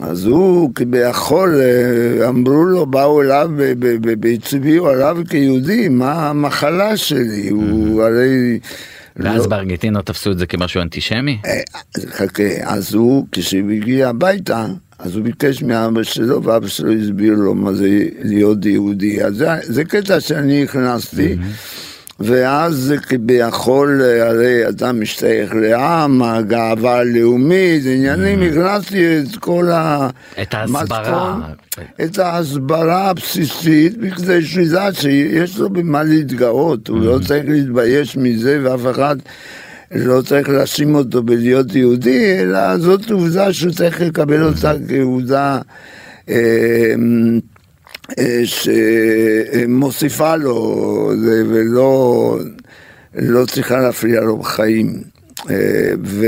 אז 0.00 0.24
הוא 0.24 0.74
כביכול, 0.74 1.60
אמרו 2.28 2.64
לו, 2.64 2.86
באו 2.86 3.22
אליו 3.22 3.50
והצביעו 4.22 4.88
עליו 4.88 5.16
כיהודי, 5.28 5.88
מה 5.88 6.30
המחלה 6.30 6.96
שלי? 6.96 7.48
הוא 7.48 8.02
הרי... 8.02 8.58
ואז 9.16 9.42
לא. 9.42 9.48
בארגנטינה 9.48 10.02
תפסו 10.02 10.32
את 10.32 10.38
זה 10.38 10.46
כמשהו 10.46 10.82
אנטישמי? 10.82 11.38
אה, 11.46 11.60
חכה, 12.10 12.42
אז 12.62 12.94
הוא, 12.94 13.26
כשהוא 13.32 13.70
הגיע 13.70 14.08
הביתה, 14.08 14.66
אז 14.98 15.16
הוא 15.16 15.24
ביקש 15.24 15.62
מאבא 15.62 16.02
שלו, 16.02 16.42
ואבא 16.42 16.68
שלו 16.68 16.92
הסביר 16.92 17.34
לו 17.34 17.54
מה 17.54 17.72
זה 17.72 18.08
להיות 18.22 18.66
יהודי. 18.66 19.24
אז 19.24 19.36
זה, 19.36 19.48
זה 19.62 19.84
קטע 19.84 20.20
שאני 20.20 20.62
הכנסתי. 20.62 21.34
Mm-hmm. 21.34 21.93
ואז 22.20 22.94
כביכול, 23.02 24.02
הרי 24.02 24.68
אתה 24.68 24.92
משתייך 24.92 25.54
לעם, 25.54 26.22
הגאווה 26.22 26.98
הלאומית, 26.98 27.82
עניינים, 27.86 28.42
mm. 28.42 28.44
הכנסתי 28.44 29.18
את 29.18 29.36
כל 29.36 29.68
את 30.42 30.54
ההסברה. 30.54 31.38
את 32.04 32.18
ההסברה 32.18 33.10
הבסיסית, 33.10 33.98
בכדי 33.98 34.44
שהוא 34.44 34.62
ידע 34.62 34.88
שיש 34.92 35.58
לו 35.58 35.70
במה 35.70 36.02
להתגאות, 36.02 36.88
הוא 36.88 37.00
לא 37.00 37.18
mm. 37.18 37.26
צריך 37.26 37.44
להתבייש 37.48 38.16
מזה, 38.16 38.60
ואף 38.62 38.80
אחד 38.90 39.16
לא 39.94 40.22
צריך 40.22 40.48
להאשים 40.48 40.94
אותו 40.94 41.22
בלהיות 41.22 41.74
יהודי, 41.74 42.40
אלא 42.40 42.78
זאת 42.78 43.10
עובדה 43.10 43.52
שהוא 43.52 43.72
צריך 43.72 44.00
לקבל 44.00 44.42
אותה 44.42 44.72
כעובדה. 44.88 45.58
אה, 48.18 48.24
אה, 48.24 48.42
שמוסיפה 48.46 50.36
לו 50.36 51.12
ולא 51.24 52.38
לא 53.14 53.46
צריכה 53.46 53.80
להפריע 53.80 54.20
לו 54.20 54.36
בחיים. 54.36 55.02
אה, 55.50 55.54
ו... 56.04 56.26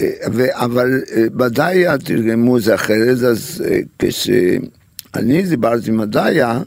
אה, 0.00 0.10
ו... 0.32 0.44
אבל 0.50 1.00
ודאי 1.38 1.84
תרגמו 2.04 2.60
זה 2.60 2.74
אחרת, 2.74 3.22
אז 3.22 3.64
כשאני 3.98 5.42
דיברתי 5.42 5.90
עם 5.90 6.00
הדיה, 6.00 6.60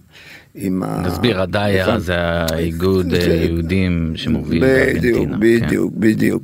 עם 0.55 0.83
ה... 0.83 1.01
נסביר, 1.07 1.41
הדיה 1.41 1.99
זה 1.99 2.15
האיגוד 2.17 3.13
היהודים 3.13 4.13
שמוביל 4.15 4.61
בארגנטינה. 4.61 5.37
בדיוק, 5.37 5.93
כן. 5.93 5.99
בדיוק. 5.99 6.43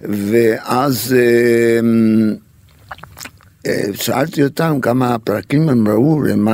ואז 0.00 1.16
אה, 1.18 1.80
שאלתי 3.94 4.44
אותם 4.44 4.80
כמה 4.82 5.18
פרקים 5.18 5.68
הם 5.68 5.88
ראו, 5.88 6.26
הם... 6.26 6.48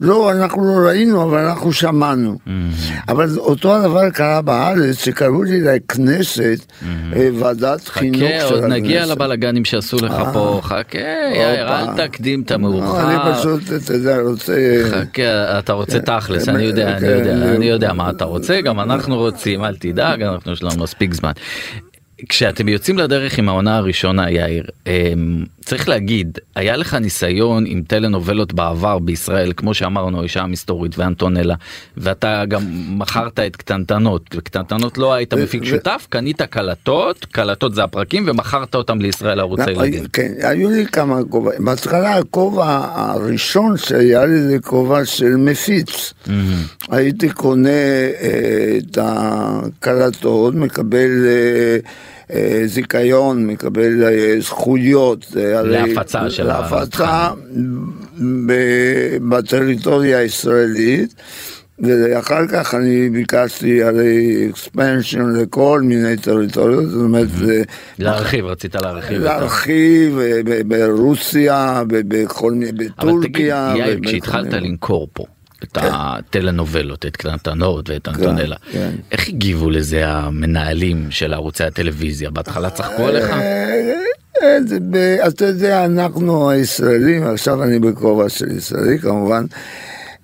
לא, 0.00 0.32
אנחנו 0.32 0.64
לא 0.64 0.88
ראינו, 0.88 1.22
אבל 1.22 1.38
אנחנו 1.38 1.72
שמענו. 1.72 2.38
אבל 3.08 3.38
אותו 3.38 3.74
הדבר 3.76 4.10
קרה 4.10 4.42
בארץ, 4.42 5.04
שקראו 5.04 5.42
לי 5.42 5.60
לכנסת, 5.60 6.72
אה, 7.16 7.28
ועדת 7.38 7.88
חינוך 7.88 8.18
של 8.18 8.26
חכה, 8.26 8.36
הכנסת. 8.36 8.52
עוד 8.52 8.64
נגיע 8.64 9.06
לבלאגנים 9.06 9.64
שעשו 9.64 9.96
לך 9.96 10.14
פה, 10.32 10.60
חכה, 10.62 10.98
יאיר, 11.34 11.68
אל 11.68 12.06
תקדים 12.06 12.42
את 12.42 12.50
לא, 12.50 12.56
אני 12.56 12.64
המאוחר. 12.66 13.34
פשוט, 13.34 13.62
אתה 13.82 13.94
יודע, 13.94 14.20
רוצה... 14.20 14.82
חכה, 14.90 15.58
אתה 15.58 15.72
רוצה 15.72 16.00
תכלס, 16.00 16.48
אני 16.48 16.62
יודע, 16.62 16.96
אני 16.96 17.06
יודע, 17.06 17.34
כן. 17.34 17.42
אני 17.42 17.66
יודע 17.66 17.92
מה 17.92 18.10
אתה 18.10 18.24
רוצה, 18.24 18.60
גם 18.60 18.80
אנחנו 18.80 19.16
רוצים, 19.16 19.64
אל 19.64 19.76
תדאג, 19.76 20.22
אנחנו 20.22 20.52
יש 20.52 20.62
לנו 20.62 20.82
מספיק 20.82 21.14
זמן. 21.14 21.32
כשאתם 22.28 22.68
יוצאים 22.68 22.98
לדרך 22.98 23.38
עם 23.38 23.48
העונה 23.48 23.76
הראשונה 23.76 24.30
יאיר 24.30 24.64
אמ, 24.86 25.44
צריך 25.68 25.88
להגיד 25.88 26.38
היה 26.56 26.76
לך 26.76 26.94
ניסיון 26.94 27.64
עם 27.66 27.82
טלנובלות 27.86 28.52
בעבר 28.52 28.98
בישראל 28.98 29.52
כמו 29.56 29.74
שאמרנו 29.74 30.22
אישה 30.22 30.40
המסתורית 30.40 30.98
ואנטונלה 30.98 31.54
ואתה 31.96 32.44
גם 32.48 32.62
מכרת 32.98 33.40
את 33.40 33.56
קטנטנות 33.56 34.28
קטנטנות 34.28 34.98
לא 34.98 35.14
היית 35.14 35.34
מפיק 35.34 35.64
שותף 35.64 36.06
קנית 36.10 36.42
קלטות 36.42 37.24
קלטות 37.24 37.74
זה 37.74 37.84
הפרקים 37.84 38.24
ומכרת 38.26 38.74
אותם 38.74 39.00
לישראל 39.00 39.40
ערוץ 39.40 39.60
הילדים. 39.60 40.04
כן, 40.12 40.32
היו 40.42 40.70
לי 40.70 40.86
כמה 40.86 41.20
כובעים. 41.30 41.64
בהתחלה 41.64 42.16
הכובע 42.16 42.80
הראשון 42.94 43.76
שהיה 43.76 44.26
לי 44.26 44.42
זה 44.42 44.58
כובע 44.58 45.04
של 45.04 45.36
מפיץ. 45.36 46.12
הייתי 46.90 47.28
קונה 47.28 47.68
אה, 47.68 48.78
את 48.78 48.98
הקלטות, 49.00 50.54
מקבל 50.54 51.26
אה, 51.26 51.78
זיכיון, 52.66 53.46
מקבל 53.46 54.04
אה, 54.04 54.34
זכויות. 54.40 55.26
אה, 55.36 55.62
להפצה 55.62 56.30
של 56.30 56.46
להפצה 56.46 57.28
ב- 58.46 59.16
בטריטוריה 59.28 60.18
הישראלית. 60.18 61.14
ואחר 61.82 62.46
כך 62.46 62.74
אני 62.74 63.10
ביקשתי 63.10 63.82
הרי 63.82 64.48
expansion 64.52 65.20
לכל 65.42 65.80
מיני 65.84 66.16
טריטוריות, 66.16 66.90
זאת 66.90 67.00
אומרת, 67.02 67.28
להרחיב 67.98 68.44
רצית 68.44 68.74
להרחיב. 68.74 69.20
ה- 69.20 69.24
להרחיב 69.24 70.18
אה, 70.18 70.40
ברוסיה, 70.66 71.82
בכל 71.88 72.52
מיני, 72.52 72.70
אבל 72.70 72.76
תגיד, 72.78 72.92
בטורקיה. 72.98 73.74
יאיר, 73.78 73.98
כשהתחלת 74.02 74.52
למכור 74.52 75.08
פה 75.12 75.24
את 75.62 75.78
הטלנובלות, 75.80 77.06
את 77.06 77.16
קטנטנות 77.16 77.90
ואת 77.90 78.08
אנטונלה, 78.08 78.56
כן. 78.72 78.90
איך 79.12 79.28
הגיבו 79.28 79.70
לזה 79.70 80.08
המנהלים 80.08 81.06
של 81.10 81.34
ערוצי 81.34 81.64
הטלוויזיה? 81.64 82.30
בהתחלה 82.30 82.70
צחקו 82.70 83.06
עליך? 83.06 83.30
אה, 83.30 83.92
אה, 84.42 84.58
זה 84.66 84.78
ב- 84.90 85.16
אתה 85.26 85.44
יודע, 85.44 85.84
אנחנו 85.84 86.50
הישראלים, 86.50 87.22
עכשיו 87.26 87.62
אני 87.62 87.78
בכובע 87.78 88.28
של 88.28 88.50
ישראלי 88.56 88.98
כמובן, 88.98 89.44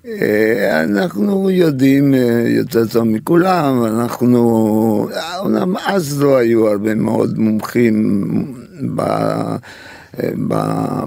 אה, 0.05 0.83
אנחנו 0.83 1.49
יודעים 1.49 2.13
אה, 2.13 2.43
יותר 2.47 2.85
טוב 2.87 3.03
מכולם, 3.03 3.85
אנחנו, 3.85 5.09
אומנם 5.39 5.77
אז 5.85 6.21
לא 6.21 6.37
היו 6.37 6.67
הרבה 6.67 6.95
מאוד 6.95 7.39
מומחים 7.39 8.55
ב... 8.95 9.01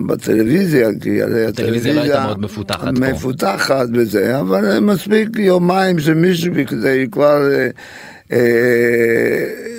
בטלוויזיה, 0.07 0.88
כי 1.00 1.23
הרי 1.23 1.47
הטלוויזיה 1.47 1.95
לא 1.95 2.00
הייתה 2.00 2.25
מאוד 2.27 2.41
מפותחת 2.41 2.85
פה. 2.85 2.91
מפותחת 2.91 3.87
וזה, 3.95 4.41
אבל 4.41 4.79
מספיק 4.79 5.29
יומיים 5.38 5.99
שמישהו 5.99 6.53
כדי 6.67 7.07
כבר 7.11 7.50
אה, 7.53 7.69
אה, 8.33 8.38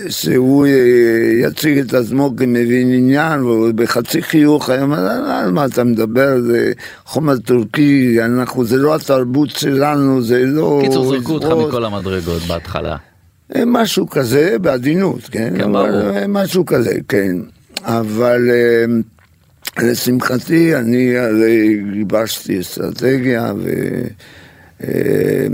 שהוא 0.09 0.65
אה, 0.65 0.71
יציג 1.41 1.77
את 1.77 1.93
עצמו 1.93 2.33
כמבין 2.37 2.93
עניין, 2.93 3.43
והוא 3.43 3.71
בחצי 3.75 4.21
חיוך 4.21 4.69
על 4.69 4.85
מה 5.51 5.65
אתה 5.65 5.83
מדבר, 5.83 6.41
זה 6.41 6.71
חומר 7.05 7.37
טורקי, 7.37 8.17
אנחנו, 8.25 8.65
זה 8.65 8.77
לא 8.77 8.95
התרבות 8.95 9.49
שלנו, 9.49 10.21
זה 10.21 10.45
לא... 10.45 10.81
קיצור 10.83 11.09
זרקו 11.09 11.33
אותך 11.33 11.45
יזרוק." 11.45 11.67
מכל 11.67 11.85
המדרגות 11.85 12.41
בהתחלה. 12.41 12.95
אה, 13.55 13.63
משהו 13.65 14.09
כזה, 14.09 14.55
בעדינות, 14.61 15.19
כן? 15.31 15.53
כן, 15.57 15.71
ברור. 15.73 16.27
משהו 16.27 16.65
כזה, 16.65 16.93
כן. 17.07 17.35
אבל 17.83 18.49
אה, 18.49 18.85
לשמחתי, 19.83 20.75
אני 20.75 21.17
הרי 21.17 21.81
גיבשתי 21.93 22.59
אסטרטגיה, 22.59 23.53
ו... 23.57 23.69
אה, 24.83 25.47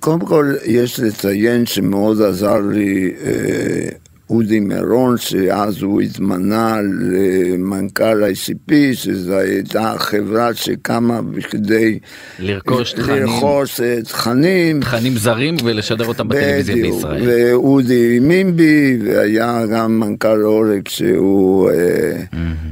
קודם 0.00 0.20
כל, 0.20 0.54
יש 0.64 1.00
לציין 1.00 1.66
שמאוד 1.66 2.22
עזר 2.22 2.60
לי 2.60 3.12
אה, 3.24 3.88
אודי 4.30 4.60
מירון, 4.60 5.16
שאז 5.18 5.82
הוא 5.82 6.00
התמנה 6.00 6.76
למנכ"ל 7.00 8.24
ICP, 8.24 8.72
שזו 8.92 9.38
הייתה 9.38 9.94
חברה 9.98 10.54
שקמה 10.54 11.22
בכדי 11.22 11.98
לרכוש 12.38 12.92
תכנים. 12.92 13.16
לרכוש 13.22 13.80
אה, 13.80 14.02
תכנים. 14.02 14.80
תכנים 14.80 15.16
זרים 15.16 15.56
ולשדר 15.64 16.06
אותם 16.06 16.28
בטלוויזיה 16.28 16.76
בדיוק, 16.76 16.94
בישראל. 16.94 17.22
ואודי 17.26 18.18
מימבי, 18.20 18.98
והיה 19.04 19.66
גם 19.72 20.00
מנכ"ל 20.00 20.44
אורק 20.44 20.88
שהוא, 20.88 21.70
אה, 21.70 22.22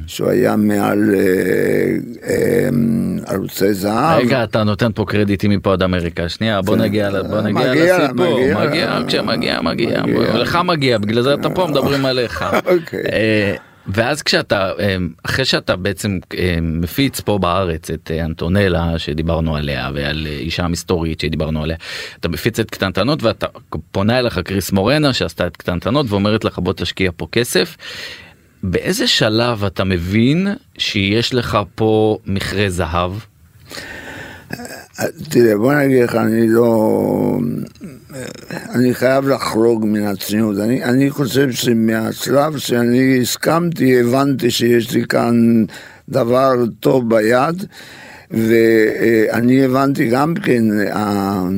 שהוא 0.06 0.28
היה 0.28 0.56
מעל 0.56 1.14
אה, 1.14 2.68
ערוצי 3.26 3.74
זהב. 3.74 4.20
רגע 4.20 4.44
אתה 4.44 4.64
נותן 4.64 4.90
פה 4.94 5.04
קרדיטים 5.08 5.50
מפה 5.50 5.72
עד 5.72 5.82
אמריקה 5.82 6.28
שנייה 6.28 6.62
בוא 6.62 6.76
כן. 6.76 6.82
נגיע 6.82 7.10
בוא 7.22 7.40
נגיע 7.40 7.70
מגיע, 7.70 7.98
לסיפור 7.98 8.40
מגיע. 8.40 8.66
מגיע 8.66 9.00
כשמגיע 9.06 9.60
מגיע 9.60 10.02
מגיע. 10.02 10.34
לך 10.34 10.58
מגיע 10.64 10.98
בגלל 10.98 11.22
זה 11.22 11.34
אתה 11.34 11.47
פה 11.54 11.66
מדברים 11.66 12.04
עליך. 12.04 12.44
אוקיי. 12.66 13.02
אה, 13.12 13.54
ואז 13.88 14.22
כשאתה 14.22 14.70
אה, 14.78 14.96
אחרי 15.22 15.44
שאתה 15.44 15.76
בעצם 15.76 16.18
אה, 16.38 16.58
מפיץ 16.62 17.20
פה 17.20 17.38
בארץ 17.38 17.90
את 17.90 18.10
אנטונלה 18.24 18.98
שדיברנו 18.98 19.56
עליה 19.56 19.90
ועל 19.94 20.26
אישה 20.26 20.64
המסתורית 20.64 21.20
שדיברנו 21.20 21.62
עליה 21.62 21.76
אתה 22.20 22.28
מפיץ 22.28 22.60
את 22.60 22.70
קטנטנות 22.70 23.22
ואתה 23.22 23.46
פונה 23.92 24.18
אליך 24.18 24.38
קריס 24.38 24.72
מורנה 24.72 25.12
שעשתה 25.12 25.46
את 25.46 25.56
קטנטנות 25.56 26.06
ואומרת 26.08 26.44
לך 26.44 26.58
בוא 26.58 26.72
תשקיע 26.72 27.10
פה 27.16 27.26
כסף. 27.32 27.76
באיזה 28.62 29.06
שלב 29.06 29.64
אתה 29.64 29.84
מבין 29.84 30.46
שיש 30.78 31.34
לך 31.34 31.58
פה 31.74 32.18
מכרה 32.26 32.68
זהב? 32.68 33.12
תראה, 35.30 35.56
בוא 35.56 35.74
נגיד 35.74 36.04
לך, 36.04 36.14
אני 36.14 36.48
לא... 36.48 37.38
אני 38.74 38.94
חייב 38.94 39.28
לחרוג 39.28 39.84
מן 39.86 40.06
הצניעות. 40.06 40.58
אני, 40.58 40.84
אני 40.84 41.10
חושב 41.10 41.52
שמהשלב 41.52 42.58
שאני 42.58 43.18
הסכמתי, 43.22 44.00
הבנתי 44.00 44.50
שיש 44.50 44.92
לי 44.92 45.04
כאן 45.04 45.64
דבר 46.08 46.52
טוב 46.80 47.08
ביד. 47.08 47.64
ואני 48.30 49.64
הבנתי 49.64 50.08
גם 50.08 50.34
כן, 50.34 50.62
ה- 50.92 51.48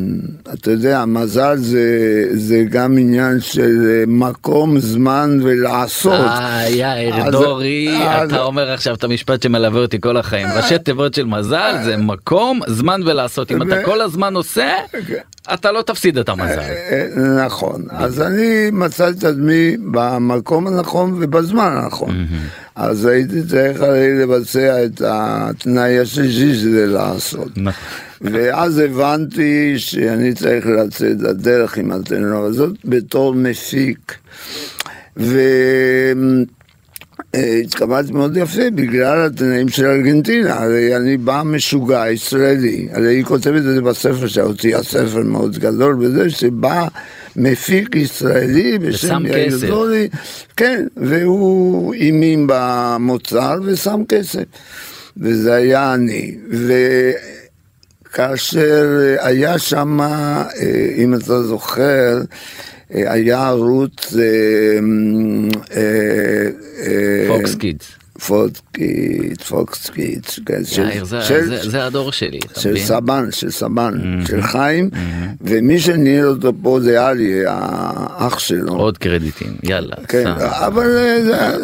אתה 0.54 0.70
יודע, 0.70 1.00
המזל 1.00 1.56
זה, 1.56 1.88
זה 2.32 2.64
גם 2.70 2.98
עניין 2.98 3.40
של 3.40 3.70
מקום, 4.06 4.78
זמן 4.78 5.38
ולעשות. 5.42 6.12
אה, 6.20 6.62
יאיר 6.68 7.30
דורי, 7.30 7.88
אז- 8.08 8.28
אתה 8.32 8.42
אומר 8.42 8.70
עכשיו 8.70 8.94
את 8.94 9.04
המשפט 9.04 9.42
שמלווה 9.42 9.80
אותי 9.80 10.00
כל 10.00 10.16
החיים. 10.16 10.48
ראשי 10.56 10.78
תיבות 10.78 11.14
של 11.14 11.24
מזל 11.26 11.74
זה 11.84 11.96
מקום, 11.96 12.60
זמן 12.66 13.00
ולעשות. 13.06 13.52
אם 13.52 13.62
אתה 13.62 13.82
כל 13.84 14.00
הזמן 14.00 14.34
עושה, 14.34 14.72
אתה 15.54 15.72
לא 15.72 15.82
תפסיד 15.82 16.18
את 16.18 16.28
המזל. 16.28 16.58
אה, 16.58 17.06
נכון, 17.46 17.84
אז 17.90 18.20
אני 18.20 18.46
מצאתי 18.72 19.18
את 19.18 19.24
עצמי 19.24 19.76
במקום 19.90 20.66
הנכון 20.66 21.22
ובזמן 21.22 21.72
הנכון. 21.82 22.26
אז 22.74 23.06
הייתי 23.06 23.42
צריך 23.48 23.80
הרי 23.80 24.18
לבצע 24.22 24.84
את 24.84 25.02
התנאי 25.06 25.98
השלישי 25.98 26.54
שזה 26.54 26.86
לעשות. 26.86 27.50
נכון. 27.56 27.88
ואז 28.20 28.78
הבנתי 28.78 29.78
שאני 29.78 30.34
צריך 30.34 30.66
לצאת 30.66 31.16
לדרך 31.20 31.76
עם 31.78 31.92
הטלנובלה 31.92 32.46
הזאת 32.46 32.76
בתור 32.84 33.34
מפיק. 33.34 34.14
והתקבלתי 37.34 38.12
מאוד 38.12 38.36
יפה 38.36 38.70
בגלל 38.74 39.26
התנאים 39.26 39.68
של 39.68 39.86
ארגנטינה, 39.86 40.54
הרי 40.54 40.96
אני 40.96 41.16
בא 41.16 41.42
משוגע 41.44 42.10
ישראלי, 42.10 42.88
הרי 42.92 43.16
היא 43.16 43.24
כותבת 43.24 43.56
את 43.56 43.62
זה 43.62 43.80
בספר 43.80 44.26
שלה, 44.26 44.44
הוציאה 44.44 44.82
ספר 44.82 45.22
מאוד 45.22 45.58
גדול 45.58 45.94
בזה, 45.94 46.30
שבא 46.30 46.86
מפיק 47.36 47.96
ישראלי 47.96 48.78
בשם 48.78 49.26
יאיר. 49.26 49.58
דורי, 49.66 50.08
כן, 50.56 50.86
והוא 50.96 51.94
אימים 51.94 52.46
במוצר 52.50 53.60
ושם 53.64 54.02
כסף, 54.08 54.44
וזה 55.16 55.54
היה 55.54 55.94
אני. 55.94 56.36
ו... 56.52 56.72
כאשר 58.12 59.14
היה 59.20 59.58
שם, 59.58 60.00
אה, 60.00 60.44
אם 60.96 61.14
אתה 61.14 61.42
זוכר, 61.42 62.20
היה 62.90 63.46
ערוץ... 63.48 64.14
אה, 64.18 64.22
אה, 65.76 66.46
אה, 66.86 67.24
פוקס 67.28 67.54
קידס. 67.54 67.86
פוקס 69.48 69.83
קידס, 69.83 70.26
כן, 70.46 70.64
של- 70.64 70.88
יאיר, 70.88 71.04
זה- 71.04 71.84
הדור 71.84 72.12
שלי, 72.12 72.38
אתה 72.52 72.60
של? 72.60 72.78
סבן, 72.78 73.26
של 73.30 73.50
סבן, 73.50 73.92
של 74.26 74.42
חיים, 74.42 74.90
ומי 75.40 75.78
שניהל 75.80 76.26
אותו 76.26 76.52
פה 76.62 76.78
זה 76.82 77.08
אלי, 77.10 77.42
האח 77.46 78.38
שלו. 78.38 78.72
עוד 78.72 78.98
קרדיטים, 78.98 79.48
יאללה. 79.62 79.96
כן. 80.08 80.26
אבל 80.40 80.96
אה, 80.96 81.22
זה- 81.24 81.56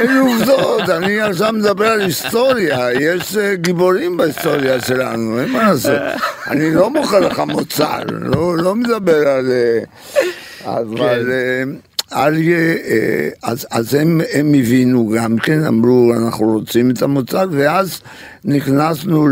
אלה 0.00 0.20
עובדות, 0.20 0.88
אני 0.88 1.20
עכשיו 1.20 1.52
מדבר 1.52 1.84
על 1.86 2.00
היסטוריה, 2.00 2.78
יש 3.00 3.36
אה, 3.36 3.54
גיבורים 3.54 4.16
בהיסטוריה 4.16 4.80
שלנו, 4.80 5.40
אין 5.40 5.48
מה 5.52 5.62
לעשות. 5.62 6.00
אני 6.46 6.74
לא 6.74 6.90
מוכר 6.90 7.20
לך 7.20 7.38
מוצר, 7.48 8.00
לא 8.10 8.56
לא 8.56 8.74
מדבר 8.74 9.28
על... 9.28 9.46
אה, 10.66 10.80
אבל 10.80 11.30
אה, 11.32 11.64
אריה, 12.12 12.58
אה, 12.58 13.28
אז, 13.42 13.66
אז 13.70 13.94
הם, 13.94 14.20
הם 14.32 14.54
הבינו 14.54 15.12
גם 15.16 15.38
כן, 15.38 15.64
אמרו 15.64 16.12
אנחנו 16.14 16.46
רוצים 16.46 16.90
את 16.90 17.02
המוצר, 17.02 17.46
ואז 17.50 18.00
נכנסנו 18.44 19.28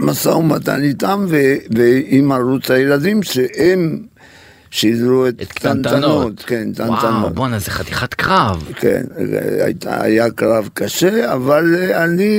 למשא 0.00 0.28
ומתן 0.28 0.82
איתם 0.82 1.26
ו- 1.28 1.56
ועם 1.70 2.32
ערוץ 2.32 2.70
הילדים 2.70 3.22
שהם 3.22 3.98
שידרו 4.70 5.28
את, 5.28 5.42
את 5.42 5.52
קטנטנות. 5.52 6.42
כן, 6.46 6.68
וואו, 6.78 6.96
קטנטנות. 6.96 7.34
בואנה, 7.34 7.58
זה 7.58 7.70
חתיכת 7.70 8.14
קרב. 8.14 8.68
כן, 8.76 9.02
הייתה, 9.64 10.02
היה 10.02 10.30
קרב 10.30 10.68
קשה, 10.74 11.32
אבל 11.32 11.74
אה, 11.78 12.04
אני 12.04 12.34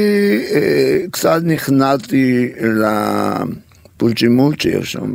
אה, 0.52 0.98
קצת 1.12 1.42
נכנעתי 1.44 2.52
לפולצ'ימות 4.02 4.62
שיש 4.62 4.92
שם. 4.92 5.14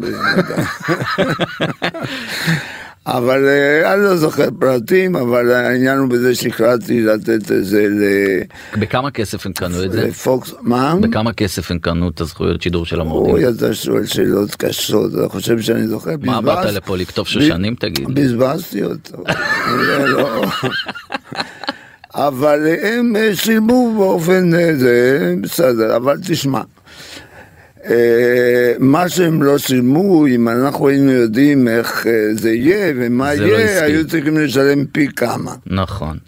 אבל 3.07 3.45
אה, 3.49 3.95
אני 3.95 4.03
לא 4.03 4.17
זוכר 4.17 4.49
פרטים, 4.59 5.17
אבל 5.17 5.51
העניין 5.53 5.99
הוא 5.99 6.09
בזה 6.09 6.35
שהחלטתי 6.35 7.01
לתת 7.03 7.29
את 7.53 7.65
זה 7.65 7.89
ל- 7.89 8.43
בכמה 8.81 9.11
כסף 9.11 9.47
הם 9.47 9.53
קנו 9.53 9.85
את 9.85 9.93
זה? 9.93 10.07
לפוקס, 10.07 10.53
מה? 10.61 10.95
בכמה 11.01 11.33
כסף 11.33 11.71
הם 11.71 11.79
קנו 11.79 12.09
את 12.09 12.21
הזכויות 12.21 12.63
שידור 12.63 12.87
של 12.87 12.97
אוי, 13.01 13.07
המורדים? 13.07 13.49
אתה 13.49 13.75
שואל 13.75 14.07
שאלות 14.07 14.55
קשות, 14.55 15.11
אתה 15.15 15.29
חושב 15.29 15.61
שאני 15.61 15.87
זוכר? 15.89 16.11
מה, 16.23 16.41
באת 16.41 16.65
לפה 16.73 16.97
לכתוב 16.97 17.27
שושנים, 17.27 17.75
תגיד? 17.75 18.15
בזבזתי 18.15 18.83
אותו. 18.83 19.25
לא. 20.07 20.45
אבל 22.15 22.67
הם 22.83 23.17
אה, 23.17 23.37
שילמו 23.37 23.95
באופן 23.99 24.55
אה, 24.55 24.77
זה, 24.77 25.35
בסדר, 25.41 25.97
אבל 25.97 26.17
תשמע. 26.29 26.61
אה, 27.91 28.73
מה 28.79 29.09
שהם 29.09 29.43
לא 29.43 29.59
שילמו, 29.59 30.27
אם 30.27 30.49
אנחנו 30.49 30.89
היינו 30.89 31.13
יודעים 31.13 31.69
איך 31.69 32.07
אה, 32.07 32.13
זה 32.33 32.51
יהיה 32.53 32.93
ומה 32.97 33.37
זה 33.37 33.47
לא 33.47 33.47
יהיה, 33.47 33.65
הספיק. 33.65 33.83
היו 33.83 34.07
צריכים 34.09 34.39
לשלם 34.39 34.85
פי 34.93 35.09
כמה. 35.17 35.55
נכון. 35.67 36.19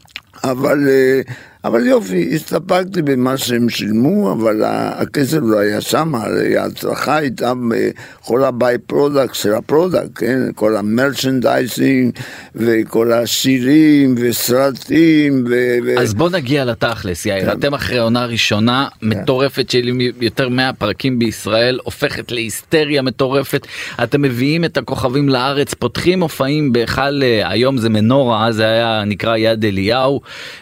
אבל, 0.45 0.89
אה, 0.89 1.21
אבל 1.69 1.87
יופי, 1.87 2.31
הסתפקתי 2.35 3.03
במה 3.03 3.37
שהם 3.37 3.69
שילמו, 3.69 4.33
אבל 4.33 4.63
הכסף 4.65 5.39
לא 5.43 5.59
היה 5.59 5.81
שם, 5.81 6.15
הרי 6.15 6.57
ההצלחה 6.57 7.17
הייתה 7.17 7.53
בכל 7.69 8.45
ה 8.45 8.79
by-product 8.79 9.35
של 9.35 9.55
ה 9.55 9.61
product, 9.61 10.11
כן? 10.15 10.39
כל 10.55 10.77
ה 10.77 10.87
merchandising 10.87 12.13
וכל 12.55 13.13
השירים 13.13 14.15
וסרטים 14.19 15.45
ו... 15.51 15.55
אז 16.01 16.15
בוא 16.15 16.31
נגיע 16.31 16.65
לתכלס, 16.65 17.27
יאיר. 17.27 17.45
כן. 17.45 17.59
אתם 17.59 17.75
אחרי 17.75 17.99
עונה 17.99 18.27
ראשונה 18.27 18.89
מטורפת 19.03 19.71
של 19.71 19.89
יותר 20.21 20.49
100 20.49 20.73
פרקים 20.73 21.19
בישראל, 21.19 21.79
הופכת 21.85 22.33
להיסטריה 22.33 23.03
מטורפת. 23.03 23.67
אתם 24.03 24.23
מביאים 24.23 24.65
את 24.65 24.77
הכוכבים 24.77 25.29
לארץ, 25.29 25.75
פותחים 25.75 26.21
מופעים 26.21 26.73
בהיכל, 26.73 27.23
אה, 27.23 27.51
היום 27.51 27.79
זה 27.79 27.89
מנורה, 27.89 28.47
אז 28.47 28.55
זה 28.55 28.65
היה 28.65 29.03
נקרא 29.07 29.37
יד 29.37 29.65
אליהו, 29.65 30.21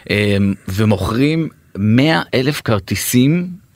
אה, 0.09 0.37
ומוכרים 0.97 1.49
100 1.77 2.21
אלף 2.33 2.61
כרטיסים. 2.61 3.66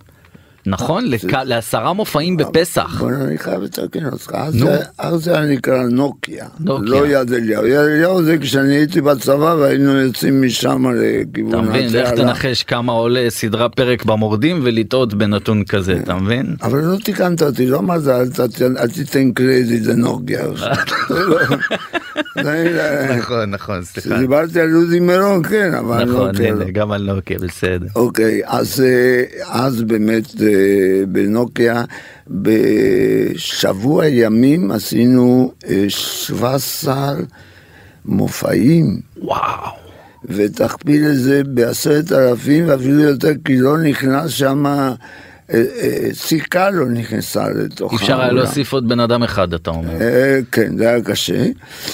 נכון? 0.66 1.06
לעשרה 1.46 1.94
מופעים 1.94 2.38
בפסח. 2.38 3.02
אני 3.28 3.38
חייב 3.38 3.62
לתקן 3.62 4.06
אותך, 4.06 4.30
אז. 4.34 4.54
זה- 4.54 4.78
זה 5.18 5.38
היה 5.38 5.46
נקרא 5.46 5.84
נוקיה. 5.84 6.46
לא 6.66 7.08
יד 7.08 7.34
אליהו. 7.34 7.66
יד 7.68 7.76
אליהו 7.80 8.24
זה 8.24 8.38
כשאני 8.38 8.76
הייתי 8.76 9.02
בצבא 9.02 9.34
והיינו 9.60 9.92
יוצאים 9.98 10.42
משם 10.42 10.86
לכיוון 10.96 11.54
אתה 11.54 11.62
מבין? 11.62 11.86
לך 11.94 12.08
התעלה. 12.08 12.24
תנחש 12.34 12.64
כמה 12.64 12.92
עולה 12.92 13.26
סדרה 13.30 13.70
פרק 13.70 14.06
במורדים 14.06 14.60
ולטעות 14.64 15.14
בנתון 15.14 15.64
כזה, 15.64 16.00
אתה 16.04 16.16
מבין? 16.16 16.56
אבל 16.64 16.80
לא 16.80 16.98
תיקנת 17.04 17.42
אותי, 17.42 17.66
לא 17.66 17.82
אל 18.08 18.30
תתן- 18.30 18.78
אל 18.78 18.88
תיתן 18.88 19.32
קרדיט 19.32 19.86
לנוקיה. 19.86 20.42
זה 20.58 20.66
זה- 22.44 23.16
נכון, 23.20 23.50
נכון, 23.50 23.84
סליחה. 23.84 24.18
דיברתי 24.20 24.60
על 24.60 24.74
עוזי 24.74 25.00
מירון, 25.00 25.44
כן, 25.44 25.74
אבל 25.74 26.04
נכון, 26.04 26.28
נוקיה. 26.28 26.48
הנה, 26.54 26.66
גם 26.72 26.92
על 26.92 27.14
נוקיה, 27.14 27.38
בסדר. 27.40 27.86
אוקיי, 27.96 28.42
אז, 28.46 28.82
אה, 28.86 29.24
אז 29.50 29.82
באמת 29.82 30.42
אה, 30.42 30.51
בנוקיה, 31.08 31.84
בשבוע 32.28 34.08
ימים 34.08 34.72
עשינו 34.72 35.52
אה, 35.70 35.86
17 35.88 37.14
מופעים, 38.06 39.00
וואו. 39.18 39.72
ותכפיל 40.26 41.06
את 41.08 41.18
זה 41.18 41.44
בעשרת 41.44 42.12
אלפים 42.12 42.68
ואפילו 42.68 43.02
יותר, 43.02 43.32
כי 43.46 43.58
לא 43.58 43.78
נכנס 43.78 44.32
שם, 44.32 44.66
אה, 44.66 44.94
אה, 45.54 46.10
סיכה 46.14 46.70
לא 46.70 46.86
נכנסה 46.86 47.50
לתוך 47.50 47.94
אפשר 47.94 48.22
היה. 48.22 48.32
להוסיף 48.32 48.74
עוד 48.74 48.90
בן 48.90 49.00
אדם 49.00 49.24
אחד, 49.24 49.54
אתה 49.54 49.70
אומר. 49.70 50.02
אה, 50.02 50.40
כן, 50.52 50.78
זה 50.78 50.90
היה 50.90 51.02
קשה. 51.02 51.46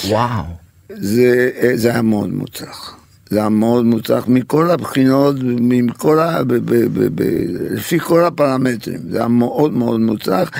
וואו. 0.08 0.44
זה, 0.88 1.50
אה, 1.62 1.70
זה 1.74 1.90
היה 1.90 2.02
מאוד 2.02 2.32
מוצלח. 2.32 2.97
זה 3.30 3.38
היה 3.38 3.48
מאוד 3.48 3.84
מוצלח 3.84 4.24
מכל 4.28 4.70
הבחינות, 4.70 5.36
מכל 5.60 6.18
ה... 6.18 6.44
ב, 6.44 6.54
ב, 6.54 6.74
ב, 6.74 7.08
ב, 7.14 7.22
לפי 7.70 7.98
כל 7.98 8.24
הפרמטרים. 8.24 8.98
זה 9.10 9.18
היה 9.18 9.28
מאוד 9.28 9.72
מאוד 9.72 10.00
מוצלח, 10.00 10.50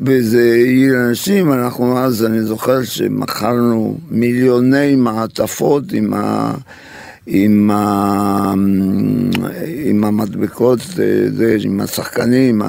וזה 0.00 0.52
העיר 0.52 0.94
אנשים, 1.08 1.52
אנחנו 1.52 1.98
אז, 1.98 2.24
אני 2.24 2.42
זוכר 2.42 2.82
שמכרנו 2.84 3.98
מיליוני 4.10 4.96
מעטפות 4.96 5.84
עם 5.92 6.14
ה... 6.14 6.54
עם, 7.26 7.70
ה... 7.70 8.54
עם 9.84 10.04
המדבקות, 10.04 10.80
אה, 10.80 11.30
זה, 11.36 11.56
עם 11.60 11.80
השחקנים. 11.80 12.62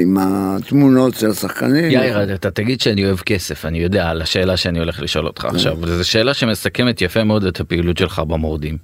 עם 0.00 0.16
התמונות 0.20 1.14
של 1.14 1.30
השחקנים. 1.30 1.90
יאיר, 1.90 2.34
אתה 2.34 2.50
תגיד 2.50 2.80
שאני 2.80 3.04
אוהב 3.04 3.18
כסף, 3.18 3.64
אני 3.64 3.78
יודע 3.78 4.08
על 4.08 4.22
השאלה 4.22 4.56
שאני 4.56 4.78
הולך 4.78 5.02
לשאול 5.02 5.26
אותך 5.26 5.44
עכשיו, 5.44 5.76
וזו 5.80 6.08
שאלה 6.08 6.34
שמסכמת 6.34 7.02
יפה 7.02 7.24
מאוד 7.24 7.44
את 7.44 7.60
הפעילות 7.60 7.98
שלך 7.98 8.18
במורדים. 8.18 8.78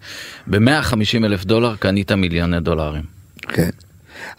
ב-150 0.47 1.25
אלף 1.25 1.45
דולר 1.45 1.77
קנית 1.77 2.13
מיליוני 2.13 2.61
דולרים. 2.61 3.03
כן. 3.43 3.71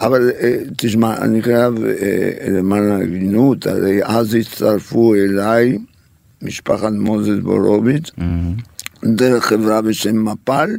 אבל 0.02 0.32
אה, 0.41 0.58
תשמע, 0.78 1.17
אני 1.17 1.41
חייב 1.41 1.74
אה, 1.84 2.50
למען 2.50 2.91
ההגינות, 2.91 3.67
הרי 3.67 4.00
אז 4.04 4.36
הצטרפו 4.36 5.15
אליי 5.15 5.78
משפחת 6.41 6.91
מוזס 6.91 7.39
בורוביץ, 7.43 8.12
דרך 9.04 9.46
חברה 9.46 9.82
בשם 9.82 10.26
מפל, 10.26 10.70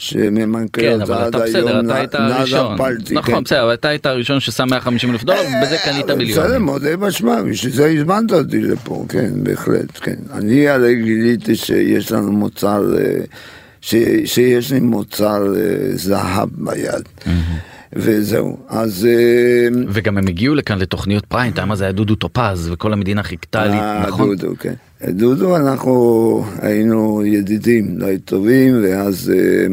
שממנכ"ל 0.00 0.80
כן, 0.80 1.00
אותה 1.00 1.24
עד 1.24 1.36
בסדר, 1.36 1.68
היום 1.68 1.86
אתה 1.86 1.96
היית 1.96 2.14
הראשון. 2.14 2.76
פלטי. 2.76 3.14
נכון, 3.14 3.34
כן. 3.34 3.44
בסדר, 3.44 3.64
אבל 3.64 3.74
אתה 3.74 3.88
היית 3.88 4.06
הראשון 4.06 4.40
ששם 4.40 4.66
150 4.70 5.10
אלף 5.10 5.24
דולר, 5.24 5.40
ובזה 5.40 5.76
קנית 5.84 6.04
בסדר, 6.04 6.16
מיליונים. 6.16 6.62
מודה 6.62 6.96
באשמה, 6.96 7.42
בשביל 7.42 7.72
זה 7.72 7.86
הזמנת 7.86 8.32
אותי 8.32 8.60
לפה, 8.60 9.04
כן, 9.08 9.30
בהחלט, 9.36 9.98
כן. 10.02 10.14
אני 10.32 10.68
הרי 10.68 10.96
גיליתי 10.96 11.56
שיש 11.56 12.12
לנו 12.12 12.32
מוצר, 12.32 12.98
אה, 12.98 13.20
ש, 13.80 13.94
שיש 14.24 14.72
לי 14.72 14.80
מוצר 14.80 15.54
אה, 15.56 15.76
זהב 15.92 16.48
ביד, 16.52 17.08
וזהו. 17.92 18.56
אז... 18.68 19.08
אה, 19.10 19.68
וגם 19.88 20.18
הם 20.18 20.28
הגיעו 20.28 20.54
לכאן 20.54 20.78
לתוכניות 20.78 21.26
פריים 21.26 21.52
טיים, 21.52 21.72
אז 21.72 21.80
היה 21.80 21.92
דודו 21.92 22.14
טופז, 22.14 22.70
וכל 22.72 22.92
המדינה 22.92 23.22
חיכתה 23.22 23.66
לי, 23.66 23.76
אה, 23.76 24.04
נכון? 24.08 24.36
דודו, 24.36 24.54
כן. 24.60 24.74
דודו, 25.08 25.56
אנחנו 25.56 26.44
היינו 26.62 27.24
ידידים 27.24 27.98
די 27.98 28.18
טובים, 28.18 28.84
ואז 28.84 29.32
אה, 29.34 29.66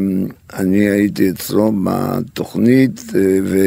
אני 0.58 0.88
הייתי 0.88 1.30
אצלו 1.30 1.72
בתוכנית, 1.84 3.02
אה, 3.14 3.38
ו... 3.44 3.58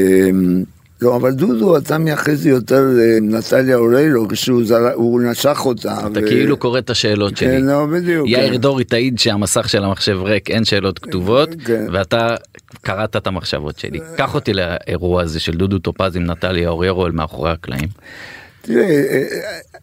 לא, 1.01 1.15
אבל 1.15 1.31
דודו, 1.31 1.77
אתה 1.77 1.97
מייחס 1.97 2.43
לי 2.43 2.49
יותר 2.49 2.81
לנטליה 2.97 3.75
אורלו, 3.75 4.27
כשהוא 4.27 4.65
זר... 4.65 4.89
נשך 5.21 5.61
אותה. 5.65 6.07
אתה 6.11 6.21
כאילו 6.21 6.57
קורא 6.57 6.79
את 6.79 6.89
השאלות 6.89 7.37
שלי. 7.37 7.47
כן, 7.47 7.65
לא, 7.65 7.85
בדיוק. 7.85 8.27
יאיר 8.29 8.53
כן. 8.53 8.57
דורי 8.57 8.83
תעיד 8.83 9.19
שהמסך 9.19 9.69
של 9.69 9.83
המחשב 9.83 10.17
ריק, 10.21 10.51
אין 10.51 10.65
שאלות 10.65 10.99
כתובות, 10.99 11.49
כן. 11.65 11.85
ואתה 11.93 12.35
קראת 12.81 13.15
את 13.15 13.27
המחשבות 13.27 13.79
שלי. 13.79 13.99
קח 14.17 14.35
אותי 14.35 14.51
לאירוע 14.53 15.21
הזה 15.21 15.39
של 15.39 15.51
דודו 15.51 15.79
טופז 15.79 16.15
עם 16.15 16.23
נטליה 16.23 16.69
אל 17.05 17.11
מאחורי 17.11 17.51
הקלעים. 17.51 17.89
תראה, 18.61 18.83
אה, 18.83 19.23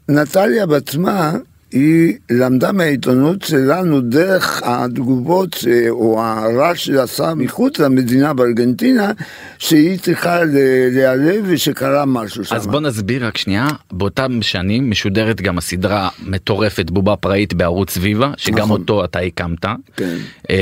נטליה 0.08 0.66
בעצמה 0.66 1.32
היא 1.72 2.14
למדה 2.30 2.72
מהעיתונות 2.72 3.42
שלנו 3.42 4.00
דרך 4.00 4.62
התגובות 4.64 5.54
ש- 5.54 5.66
או 5.90 6.22
הרעש 6.22 6.84
שעשה 6.86 7.34
מחוץ 7.34 7.78
למדינה 7.78 8.34
בארגנטינה, 8.34 9.12
שהיא 9.58 9.98
צריכה 9.98 10.40
להיעלב 10.44 11.44
ושקרה 11.48 12.04
משהו 12.06 12.44
שם. 12.44 12.56
אז 12.56 12.66
בוא 12.66 12.80
נסביר 12.80 13.26
רק 13.26 13.36
שנייה, 13.36 13.68
באותם 13.92 14.42
שנים 14.42 14.90
משודרת 14.90 15.40
גם 15.40 15.58
הסדרה 15.58 16.08
מטורפת 16.26 16.90
בובה 16.90 17.16
פראית 17.16 17.54
בערוץ 17.54 17.98
ויבה, 18.00 18.32
שגם 18.36 18.58
נכון. 18.58 18.80
אותו 18.80 19.04
אתה 19.04 19.18
הקמת. 19.18 19.64
כן. 19.96 20.16
אמ, 20.50 20.56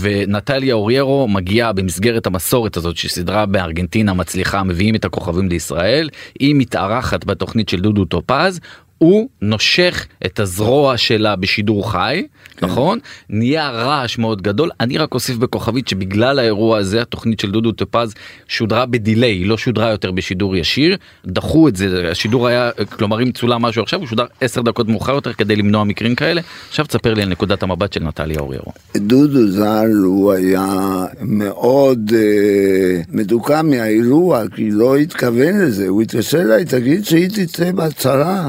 ונטליה 0.00 0.74
אוריירו 0.74 1.28
מגיעה 1.28 1.72
במסגרת 1.72 2.26
המסורת 2.26 2.76
הזאת 2.76 2.96
שסדרה 2.96 3.46
בארגנטינה 3.46 4.14
מצליחה 4.14 4.62
מביאים 4.62 4.94
את 4.94 5.04
הכוכבים 5.04 5.48
לישראל 5.48 6.08
היא 6.38 6.54
מתארחת 6.58 7.24
בתוכנית 7.24 7.68
של 7.68 7.80
דודו 7.80 8.04
טופז. 8.04 8.60
הוא 9.02 9.28
נושך 9.42 10.06
את 10.26 10.40
הזרוע 10.40 10.96
שלה 10.96 11.36
בשידור 11.36 11.92
חי, 11.92 12.26
כן. 12.56 12.66
נכון? 12.66 12.98
נהיה 13.30 13.70
רעש 13.70 14.18
מאוד 14.18 14.42
גדול. 14.42 14.70
אני 14.80 14.98
רק 14.98 15.14
אוסיף 15.14 15.36
בכוכבית 15.36 15.88
שבגלל 15.88 16.38
האירוע 16.38 16.78
הזה 16.78 17.02
התוכנית 17.02 17.40
של 17.40 17.50
דודו 17.50 17.72
טופז 17.72 18.14
שודרה 18.48 18.86
בדיליי, 18.86 19.30
היא 19.30 19.46
לא 19.46 19.58
שודרה 19.58 19.90
יותר 19.90 20.10
בשידור 20.10 20.56
ישיר. 20.56 20.96
דחו 21.26 21.68
את 21.68 21.76
זה, 21.76 22.08
השידור 22.10 22.46
היה, 22.46 22.70
כלומר 22.90 23.22
אם 23.22 23.32
צולם 23.32 23.62
משהו 23.62 23.82
עכשיו 23.82 24.00
הוא 24.00 24.08
שודר 24.08 24.24
10 24.40 24.62
דקות 24.62 24.88
מאוחר 24.88 25.12
יותר 25.12 25.32
כדי 25.32 25.56
למנוע 25.56 25.84
מקרים 25.84 26.14
כאלה. 26.14 26.40
עכשיו 26.68 26.86
תספר 26.86 27.14
לי 27.14 27.22
על 27.22 27.28
נקודת 27.28 27.62
המבט 27.62 27.92
של 27.92 28.04
נטליה 28.04 28.40
אוריירו. 28.40 28.72
דודו 28.96 29.48
ז"ל 29.48 30.02
הוא 30.04 30.32
היה 30.32 31.04
מאוד 31.20 32.12
אה, 32.14 33.00
מדוכא 33.08 33.62
מהאירוע, 33.62 34.42
כי 34.56 34.70
לא 34.70 34.96
התכוון 34.96 35.60
לזה, 35.60 35.88
הוא 35.88 36.02
התקשר 36.02 36.40
אליי, 36.42 36.64
תגיד 36.64 37.04
שהיא 37.04 37.28
תצא 37.28 37.72
בהצהרה 37.72 38.48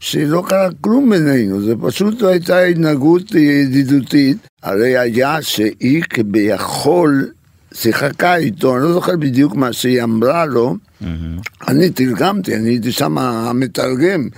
שלא 0.00 0.44
קרה 0.48 0.68
כלום 0.80 1.10
בינינו, 1.10 1.62
זה 1.62 1.74
פשוט 1.82 2.20
לא 2.22 2.28
הייתה 2.28 2.60
התנהגות 2.60 3.34
ידידותית, 3.34 4.36
הרי 4.62 4.98
היה 4.98 5.42
שהיא 5.42 6.02
כביכול 6.10 7.30
שיחקה 7.74 8.36
איתו, 8.36 8.76
אני 8.76 8.84
לא 8.84 8.92
זוכר 8.92 9.16
בדיוק 9.16 9.54
מה 9.54 9.72
שהיא 9.72 10.02
אמרה 10.02 10.46
לו, 10.46 10.76
אני 11.68 11.90
תרגמתי, 11.90 12.56
אני 12.56 12.68
הייתי 12.68 12.92
שם 12.92 13.18
המתרגם, 13.18 14.28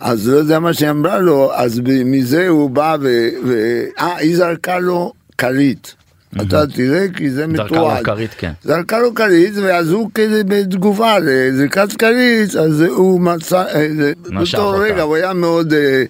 אז 0.00 0.28
לא 0.28 0.36
יודע 0.36 0.58
מה 0.58 0.72
שהיא 0.72 0.90
אמרה 0.90 1.18
לו, 1.18 1.54
אז 1.54 1.80
מזה 1.84 2.48
הוא 2.48 2.70
בא 2.70 2.96
ו... 3.00 3.28
ו- 3.46 3.84
אה, 3.98 4.16
היא 4.16 4.36
זרקה 4.36 4.78
לו 4.78 5.12
כרית. 5.38 5.94
אתה 6.42 6.66
תראה 6.66 7.06
כי 7.16 7.30
זה 7.30 7.46
זרקה 7.46 7.64
מתועד. 7.64 7.98
לו 7.98 8.04
כרית, 8.04 8.34
כן. 8.38 8.52
זרקה 8.62 8.98
לו 8.98 9.14
כרית, 9.14 9.52
ואז 9.56 9.90
הוא 9.90 10.10
כזה 10.14 10.44
בתגובה 10.44 11.18
לזריקת 11.18 11.92
כרית, 11.92 12.56
אז 12.56 12.80
הוא 12.80 13.20
מצא, 13.20 13.64
אה, 13.74 13.88
באותו. 14.30 14.70
רגע 14.70 15.02
הוא 15.02 15.16
היה 15.16 15.32
מאוד 15.32 15.72
אה, 15.72 16.04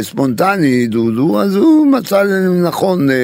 ספונטני, 0.00 0.86
דודו, 0.86 1.40
אז 1.40 1.56
הוא 1.56 1.86
מצא 1.86 2.22
לנכון 2.22 3.10
אה, 3.10 3.14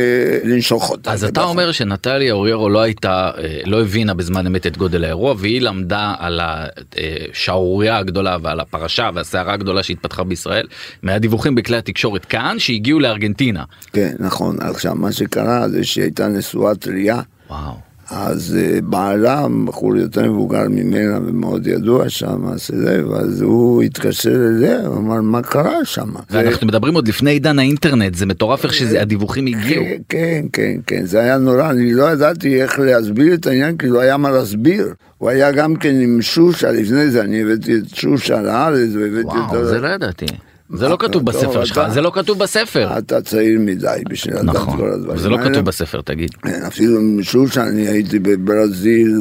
לנשוך 0.44 0.90
אותה. 0.90 1.12
אז 1.12 1.24
אתה. 1.24 1.42
אומר 1.42 1.72
שנטליה 1.72 2.32
אוריירו 2.32 2.68
לא 2.68 2.80
הייתה, 2.80 3.30
אה, 3.38 3.60
לא 3.64 3.80
הבינה 3.80 4.14
בזמן 4.14 4.46
אמת 4.46 4.66
את 4.66 4.76
גודל 4.76 5.04
האירוע 5.04 5.34
והיא 5.38 5.60
למדה 5.60 6.14
על 6.18 6.40
השערורייה 6.42 7.98
הגדולה 7.98 8.36
ועל 8.42 8.60
הפרשה 8.60 9.10
והסערה 9.14 9.52
הגדולה 9.52 9.82
שהתפתחה 9.82 10.24
בישראל 10.24 10.66
מהדיווחים 11.02 11.54
בכלי 11.54 11.76
התקשורת 11.76 12.24
כאן 12.24 12.58
שהגיעו 12.58 13.00
לארגנטינה. 13.00 13.64
כן, 13.92 14.14
נכון. 14.18 14.56
עכשיו, 14.60 14.94
מה 14.94 15.12
שקרה 15.12 15.68
זה 15.68 15.84
שהיא 15.84 16.04
הייתה 16.04 16.28
נשואה 16.28 16.74
טריה, 16.74 17.20
וואו. 17.50 17.91
אז 18.10 18.58
אה, 18.60 18.80
בעלה, 18.80 19.46
בחור 19.64 19.96
יותר 19.96 20.32
מבוגר 20.32 20.68
ממנה 20.68 21.18
ומאוד 21.26 21.66
ידוע 21.66 22.08
שם, 22.08 22.46
הסלב, 22.46 23.12
אז 23.12 23.40
הוא 23.40 23.82
התקשר 23.82 24.46
אליה, 24.46 24.86
הוא 24.86 24.96
אמר, 24.96 25.20
מה 25.20 25.42
קרה 25.42 25.84
שם? 25.84 26.08
ואנחנו 26.30 26.66
מדברים 26.66 26.94
עוד 26.94 27.08
לפני 27.08 27.30
עידן 27.30 27.58
האינטרנט 27.58 28.14
זה 28.14 28.26
מטורף 28.26 28.64
איך 28.64 28.74
שהדיווחים 28.74 29.46
הגיעו. 29.46 29.84
כן, 29.84 29.96
כן, 30.08 30.44
כן, 30.52 30.80
כן, 30.86 31.06
זה 31.06 31.20
היה 31.20 31.38
נורא, 31.38 31.70
אני 31.70 31.92
לא 31.92 32.12
ידעתי 32.12 32.62
איך 32.62 32.78
להסביר 32.78 33.34
את 33.34 33.46
העניין, 33.46 33.76
כי 33.76 33.86
לא 33.86 34.00
היה 34.00 34.16
מה 34.16 34.30
להסביר. 34.30 34.94
הוא 35.18 35.30
היה 35.30 35.52
גם 35.52 35.76
כן 35.76 35.94
עם 36.00 36.22
שושה, 36.22 36.70
לפני 36.72 37.10
זה 37.10 37.20
אני 37.20 37.42
הבאתי 37.42 37.76
את 37.76 37.94
שושה 37.94 38.42
לארץ, 38.42 38.88
והבאתי 38.94 39.26
וואו 39.26 39.44
אותו... 39.44 39.64
זה 39.64 39.80
לא 39.80 39.88
ידעתי. 39.88 40.26
זה 40.72 40.88
לא 40.88 40.96
כתוב 40.96 41.12
טוב, 41.12 41.24
בספר 41.24 41.64
שלך 41.64 41.80
זה 41.88 42.00
לא 42.00 42.10
כתוב 42.14 42.38
בספר. 42.38 42.98
אתה 42.98 43.20
צעיר 43.20 43.60
מדי 43.60 44.02
בשביל 44.08 44.34
לדעת 44.34 44.54
נכון. 44.54 44.78
כל 44.78 44.92
הדברים 44.92 45.18
זה 45.18 45.28
לא. 45.28 45.38
כתוב 45.44 45.64
בספר 45.64 46.00
תגיד. 46.00 46.30
כן, 46.42 46.62
אפילו 46.66 47.00
שושה, 47.22 47.62
אני 47.68 47.88
הייתי 47.88 48.18
בברזיל. 48.18 49.20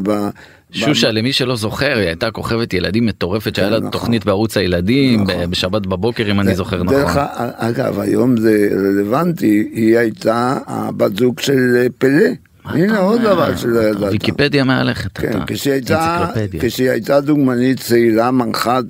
שושה 0.72 1.12
למי 1.12 1.34
שלא 1.34 1.56
זוכר 1.56 1.98
היא 1.98 2.08
הייתה 2.08 2.32
כוכבת 2.32 2.74
ילדים 2.74 3.06
מטורפת 3.06 3.56
שהיה 3.56 3.70
לה 3.70 3.78
נכון. 3.78 3.92
תוכנית 3.92 4.26
בערוץ 4.26 4.58
הילדים 4.58 5.24
נכון. 5.24 5.52
בשבת 5.52 5.86
בבוקר 5.88 6.32
אם 6.32 6.40
אני 6.40 6.56
זוכר 6.56 6.84
נכון. 6.84 7.24
אגב, 7.56 8.00
היום 8.00 8.38
זה 8.38 8.70
רלוונטי, 8.72 9.70
היא 9.74 9.98
הייתה 9.98 10.58
הבת 10.68 11.18
זוג 11.18 11.40
של 11.40 11.76
אה, 11.76 11.88
פלא. 11.98 12.28
הנה 12.66 13.00
עוד? 13.00 13.22
דבר 13.22 13.56
שלא 13.56 13.80
ידעת. 13.80 14.12
ויקיפדיה 14.12 14.64
מהלכת 14.64 15.18
כן, 15.18 15.40
הייתה. 15.72 16.28
כשהיא 16.60 16.90
הייתה 16.90 17.22
דוגמנית 17.22 17.80
צעירה, 17.80 18.32
מנחת 18.32 18.84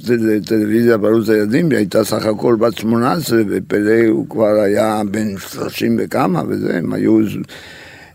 טלוויזיה 0.46 0.98
בערוץ 0.98 1.30
הילדים, 1.30 1.70
היא 1.70 1.78
הייתה 1.78 2.04
סך 2.04 2.26
הכל 2.26 2.56
בת 2.56 2.78
18, 2.78 3.42
ופלא 3.50 4.08
הוא 4.08 4.30
כבר 4.30 4.62
היה 4.64 5.02
בן 5.12 5.38
30 5.38 5.98
וכמה, 6.00 6.42
וזה, 6.48 6.78
הם 6.78 6.94
היו, 6.94 7.20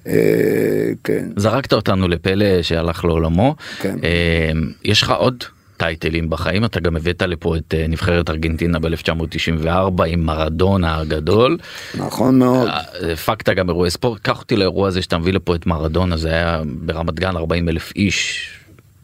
אה, 0.07 0.91
כן. 1.05 1.27
זרקת 1.37 1.73
אותנו 1.73 2.09
לפלא 2.09 2.63
שהלך 2.63 3.05
לעולמו. 3.05 3.55
כן. 3.81 3.97
אה, 4.05 4.51
יש 4.85 5.03
לך 5.03 5.11
עוד 5.11 5.45
טייטלים 5.77 6.31
בחיים 6.31 6.65
אתה 6.65 6.81
גם 6.81 6.97
הבאת 6.97 7.23
לפה 7.23 7.57
את 7.57 7.75
אה, 7.79 7.87
נבחרת 7.89 8.31
ארגנטינה 8.31 8.79
ב-1994 8.79 10.05
עם 10.07 10.27
מרדונה 10.27 10.99
הגדול. 10.99 11.59
נכון 11.95 12.39
מאוד. 12.39 12.69
אה, 12.69 13.13
הפקת 13.13 13.49
גם 13.49 13.69
אירועי 13.69 13.91
ספורט 13.91 14.21
קח 14.23 14.41
אותי 14.41 14.57
לאירוע 14.57 14.89
הזה 14.89 15.03
שאתה 15.03 15.19
מביא 15.19 15.33
לפה 15.33 15.55
את 15.55 15.67
מרדונה 15.67 16.17
זה 16.17 16.29
היה 16.29 16.63
ברמת 16.67 17.15
גן 17.15 17.37
40 17.37 17.69
אלף 17.69 17.93
איש. 17.97 18.51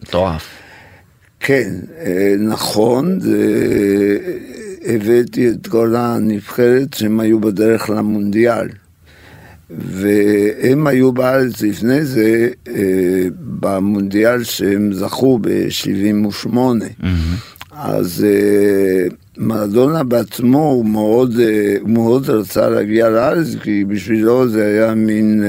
מטורף. 0.03 0.49
כן, 1.41 1.71
אה, 1.99 2.35
נכון, 2.39 3.19
הבאתי 4.87 5.49
את 5.49 5.67
כל 5.67 5.95
הנבחרת 5.97 6.95
שהם 6.95 7.21
היו 7.21 7.41
בדרך 7.41 7.91
למונדיאל. 7.91 8.69
והם 9.79 10.87
היו 10.87 11.13
בארץ 11.13 11.63
לפני 11.63 12.05
זה, 12.05 12.49
אה, 12.69 13.25
במונדיאל 13.61 14.45
שהם 14.45 14.93
זכו 14.93 15.39
ב-78. 15.39 16.57
אז 17.73 18.27
אה, 18.29 19.07
מרדונה 19.37 20.05
בעצמו 20.05 20.71
הוא 20.71 20.87
מאוד, 20.87 21.41
אה, 21.41 21.77
הוא 21.81 21.91
מאוד 21.91 22.31
רצה 22.31 22.69
להגיע 22.69 23.11
לארץ, 23.11 23.47
כי 23.63 23.85
בשבילו 23.85 24.49
זה 24.49 24.67
היה 24.67 24.95
מין 24.95 25.45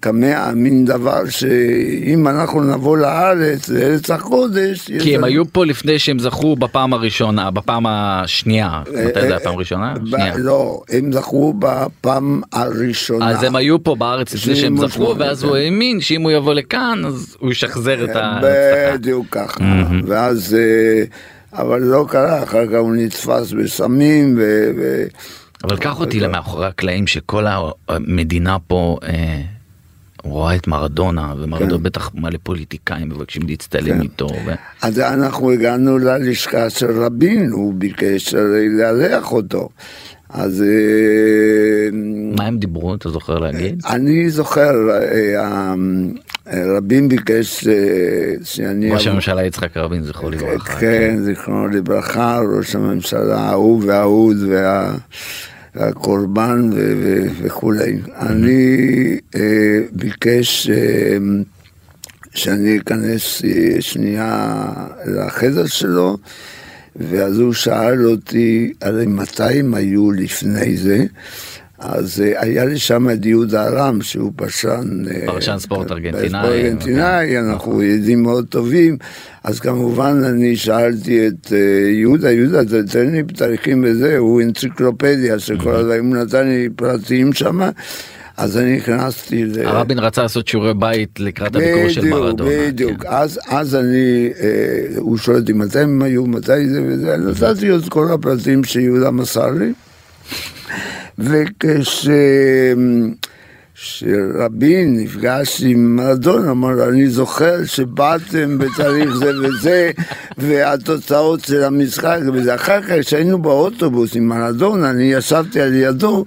קמע, 0.00 0.50
מין 0.54 0.84
דבר 0.84 1.28
שאם 1.28 2.28
אנחנו 2.28 2.62
נבוא 2.62 2.98
לארץ, 2.98 3.68
לארץ 3.68 4.10
הקודש... 4.10 4.90
כי 5.02 5.16
הם 5.16 5.24
היו 5.24 5.52
פה 5.52 5.66
לפני 5.66 5.98
שהם 5.98 6.18
זכו 6.18 6.56
בפעם 6.56 6.92
הראשונה 6.92 7.50
בפעם 7.50 7.86
השנייה. 7.86 8.82
מתי 9.08 9.20
זה 9.20 9.26
היה 9.26 9.40
פעם 9.40 9.56
ראשונה? 9.56 9.94
ב- 9.94 10.08
שנייה. 10.08 10.34
לא, 10.36 10.80
הם 10.90 11.12
זכו 11.12 11.54
בפעם 11.58 12.40
הראשונה. 12.52 13.28
אז 13.28 13.42
הם 13.42 13.56
היו 13.56 13.84
פה 13.84 13.94
בארץ 13.94 14.34
לפני 14.34 14.56
שהם 14.56 14.76
זכו 14.76 14.88
78, 14.88 15.24
ואז 15.24 15.42
כן. 15.42 15.48
הוא 15.48 15.56
האמין 15.56 16.00
שאם 16.00 16.22
הוא 16.22 16.30
יבוא 16.30 16.54
לכאן 16.54 17.02
אז 17.06 17.36
הוא 17.40 17.52
ישחזר 17.52 18.04
את 18.04 18.16
ההצלחה. 18.16 18.94
בדיוק 18.94 19.26
ככה. 19.30 19.60
ואז, 20.06 20.56
אה, 20.58 21.04
אבל 21.62 21.80
לא 21.80 22.06
קרה, 22.08 22.42
אחר 22.42 22.66
כך 22.66 22.78
הוא 22.78 22.96
נתפס 22.96 23.52
בסמים 23.52 24.34
ו... 24.38 25.04
אבל 25.64 25.76
קח 25.76 26.00
אותי 26.00 26.20
למאחורי 26.20 26.66
הקלעים 26.66 27.06
שכל 27.06 27.44
המדינה 27.88 28.56
פה 28.66 28.98
אה, 29.02 29.40
רואה 30.24 30.56
את 30.56 30.66
מרדונה 30.66 31.34
ומרדונה 31.38 31.76
כן. 31.76 31.82
בטח 31.82 32.10
מלא 32.14 32.38
פוליטיקאים 32.42 33.08
מבקשים 33.08 33.42
להצטלם 33.48 33.94
כן. 33.96 34.00
איתו. 34.00 34.28
ו... 34.46 34.52
אז 34.82 34.98
אנחנו 34.98 35.50
הגענו 35.50 35.98
ללשכה 35.98 36.70
של 36.70 37.02
רבין, 37.02 37.50
הוא 37.50 37.74
ביקש 37.74 38.34
לארח 38.78 39.32
אותו. 39.32 39.68
אז 40.30 40.62
אה, 40.62 41.88
מה 42.36 42.44
הם 42.44 42.58
דיברו 42.58 42.94
אתה 42.94 43.10
זוכר 43.10 43.38
להגיד? 43.38 43.82
אני 43.86 44.30
זוכר, 44.30 44.90
אה, 44.90 45.34
אה, 45.36 46.76
רבין 46.76 47.08
ביקש 47.08 47.66
אה, 47.66 47.74
שאני... 48.44 48.92
ראש 48.92 49.06
הממשלה 49.06 49.44
יצחק 49.44 49.76
רבין 49.76 50.02
זכרו 50.02 50.30
לברכה. 50.30 50.80
כן, 50.80 51.16
זיכרונו 51.20 51.68
לברכה, 51.68 52.40
ראש 52.56 52.74
הממשלה 52.74 53.40
האהוב 53.40 53.84
והאהוד 53.86 54.36
וה... 54.48 54.94
והקורבן 55.74 56.70
ו- 56.74 56.92
ו- 57.02 57.26
וכולי. 57.42 57.98
אני 58.16 59.16
אה, 59.36 59.80
ביקש 59.92 60.70
אה, 60.70 61.16
שאני 62.34 62.78
אכנס 62.78 63.42
אה, 63.44 63.76
שנייה 63.80 64.64
לחדר 65.06 65.66
שלו, 65.66 66.16
ואז 66.96 67.38
הוא 67.38 67.52
שאל 67.52 68.06
אותי, 68.06 68.72
הרי 68.82 69.06
מתי 69.06 69.58
הם 69.58 69.74
היו 69.74 70.10
לפני 70.10 70.76
זה? 70.76 71.04
אז 71.78 72.22
אה, 72.26 72.42
היה 72.42 72.64
לי 72.64 72.78
שם 72.78 73.10
את 73.10 73.26
יהודה 73.26 73.66
ארם 73.66 74.02
שהוא 74.02 74.32
פרשן, 74.36 75.04
אה, 75.10 75.26
פרשן 75.26 75.58
ספורט 75.58 75.90
ארגנטינאי. 75.90 76.28
ספורט 76.28 76.44
ארגנטינאי, 76.44 77.38
אנחנו 77.38 77.82
ידידים 77.82 78.22
מאוד 78.22 78.46
טובים, 78.48 78.96
אז 79.44 79.60
כמובן 79.60 80.22
אני 80.24 80.56
שאלתי 80.56 81.28
את 81.28 81.52
אה, 81.52 81.90
יהודה, 81.90 82.32
יהודה 82.32 82.82
תן 82.92 83.10
לי 83.10 83.22
תאריכים 83.22 83.84
וזה, 83.86 84.18
הוא 84.18 84.42
אנציקלופדיה 84.42 85.38
של 85.38 85.60
כל 85.60 85.74
הדברים, 85.74 86.06
הוא 86.06 86.16
נתן 86.16 86.48
לי 86.48 86.68
פרטים 86.76 87.32
שם. 87.32 87.60
אז 88.36 88.58
אני 88.58 88.76
נכנסתי 88.76 89.44
ל... 89.44 89.66
הרבין 89.66 89.98
רצה 89.98 90.22
לעשות 90.22 90.48
שיעורי 90.48 90.74
בית 90.74 91.20
לקראת 91.20 91.56
הביקור 91.56 91.88
של 91.88 92.08
מרדונה. 92.08 92.50
בדיוק, 92.50 93.02
כן. 93.02 93.08
אז, 93.10 93.40
אז 93.48 93.74
אני, 93.74 94.30
אה, 94.40 94.96
הוא 94.96 95.18
שואל 95.18 95.36
אותי 95.36 95.52
מתי 95.52 95.78
הם 95.78 96.02
היו, 96.02 96.26
מתי 96.26 96.68
זה 96.68 96.82
וזה, 96.86 97.16
נתתי 97.16 97.74
את 97.74 97.88
כל 97.88 98.12
הפרטים 98.12 98.64
שיהודה 98.64 99.10
מסר 99.10 99.50
לי. 99.50 99.72
וכש... 101.18 102.08
שרבין 103.80 104.96
נפגש 105.00 105.62
עם 105.66 105.96
מרדונה, 105.96 106.50
אמר, 106.50 106.88
אני 106.88 107.08
זוכר 107.08 107.64
שבאתם 107.64 108.58
בתאריך 108.58 109.16
זה 109.16 109.30
וזה, 109.42 109.90
והתוצאות 110.38 111.44
של 111.44 111.64
המשחק, 111.64 112.18
וזה 112.32 112.54
אחר 112.54 112.82
כך 112.82 112.92
כשהיינו 113.00 113.38
באוטובוס 113.38 114.16
עם 114.16 114.28
מרדונה, 114.28 114.90
אני 114.90 115.12
ישבתי 115.12 115.60
על 115.60 115.74
ידו, 115.74 116.24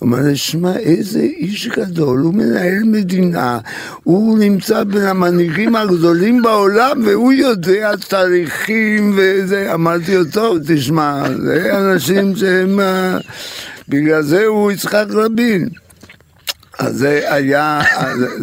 אומר 0.00 0.18
לי, 0.22 0.36
שמע, 0.36 0.76
איזה 0.76 1.20
איש 1.20 1.68
גדול, 1.68 2.20
הוא 2.20 2.34
מנהל 2.34 2.82
מדינה, 2.84 3.58
הוא 4.02 4.38
נמצא 4.38 4.84
בין 4.84 5.02
המנהיגים 5.02 5.76
הגדולים 5.76 6.42
בעולם, 6.42 7.02
והוא 7.04 7.32
יודע 7.32 7.96
תאריכים 8.08 9.12
וזה. 9.16 9.74
אמרתי 9.74 10.16
לו, 10.16 10.24
טוב, 10.24 10.58
תשמע, 10.66 11.22
זה 11.42 11.78
אנשים 11.78 12.36
שהם... 12.36 12.80
בגלל 13.88 14.22
זה 14.22 14.44
הוא 14.46 14.72
יצחק 14.72 15.06
רבין. 15.10 15.68
אז 16.78 16.96
זה 16.96 17.34
היה, 17.34 17.80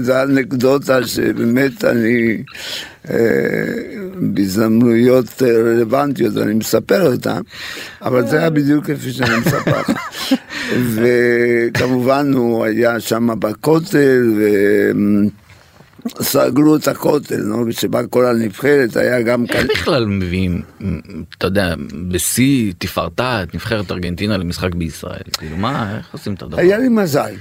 זה 0.02 0.24
אנקדוטה 0.24 1.08
שבאמת 1.08 1.86
אני 1.86 2.44
אה, 3.10 3.16
בהזדמנויות 4.16 5.42
רלוונטיות 5.42 6.38
אני 6.38 6.54
מספר 6.54 7.12
אותה, 7.12 7.40
אבל 8.02 8.28
זה 8.28 8.40
היה 8.40 8.50
בדיוק 8.50 8.86
כפי 8.86 9.12
שאני 9.12 9.38
מספר. 9.38 9.82
וכמובן 10.96 12.34
הוא 12.34 12.66
היה 12.66 13.00
שם 13.00 13.40
בכותל, 13.40 14.34
סגרו 16.22 16.76
את 16.76 16.88
הכותל, 16.88 17.42
נו, 17.42 17.66
כשבא 17.70 18.02
כל 18.10 18.26
הנבחרת 18.26 18.98
היה 18.98 19.22
גם 19.22 19.48
כאן. 19.48 19.60
איך 19.60 19.68
בכלל 19.72 20.06
מביאים, 20.06 20.62
אתה 21.38 21.48
יודע, 21.48 21.76
בשיא 22.08 22.74
תפארתה 22.78 23.44
את 23.44 23.56
נבחרת 23.56 23.92
ארגנטינה 23.92 24.38
למשחק 24.38 24.76
בישראל? 24.76 25.22
כאילו 25.38 25.58
מה, 25.58 25.98
איך 25.98 26.14
עושים 26.14 26.34
את 26.34 26.42
הדבר? 26.42 26.60
היה 26.60 26.78
לי 26.78 26.90
מזל. 26.90 27.34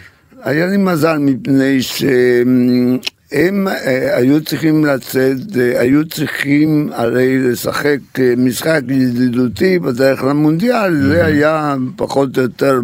היה 0.42 0.66
לי 0.66 0.76
מזל 0.76 1.18
מפני 1.18 1.82
שהם 1.82 3.68
אה, 3.68 4.16
היו 4.16 4.44
צריכים 4.44 4.84
לצאת, 4.84 5.36
אה, 5.58 5.80
היו 5.80 6.08
צריכים 6.08 6.90
הרי 6.92 7.38
לשחק 7.38 7.98
אה, 8.18 8.34
משחק 8.36 8.80
ידידותי 8.88 9.78
בדרך 9.78 10.24
למונדיאל, 10.24 11.02
זה 11.02 11.24
היה 11.24 11.74
פחות 11.96 12.38
או 12.38 12.42
יותר 12.42 12.80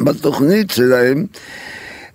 בתוכנית 0.00 0.70
שלהם. 0.70 1.26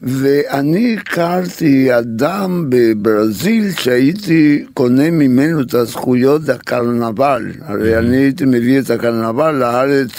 ואני 0.01 0.97
הכרתי 0.97 1.97
אדם 1.97 2.65
בברזיל 2.69 3.71
שהייתי 3.71 4.65
קונה 4.73 5.11
ממנו 5.11 5.61
את 5.61 5.73
הזכויות 5.73 6.49
הקרנבל, 6.49 7.51
הרי 7.61 7.97
אני 7.97 8.17
הייתי 8.17 8.45
מביא 8.45 8.79
את 8.79 8.89
הקרנבל 8.89 9.51
לארץ 9.51 10.09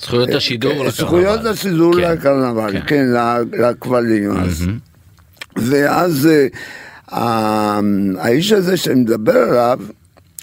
זכויות 0.00 0.28
השידור 0.28 0.72
לקרנבל. 0.72 0.90
זכויות 0.90 1.44
השידור 1.44 1.94
כן. 1.94 2.00
לקרנבל, 2.00 2.72
כן, 2.72 2.80
כן 2.86 3.06
לכבלים 3.58 4.36
אז. 4.36 4.66
ואז 5.56 6.28
אה, 7.12 7.80
האיש 8.18 8.52
הזה 8.52 8.76
שאני 8.76 9.00
מדבר 9.00 9.38
עליו, 9.38 9.78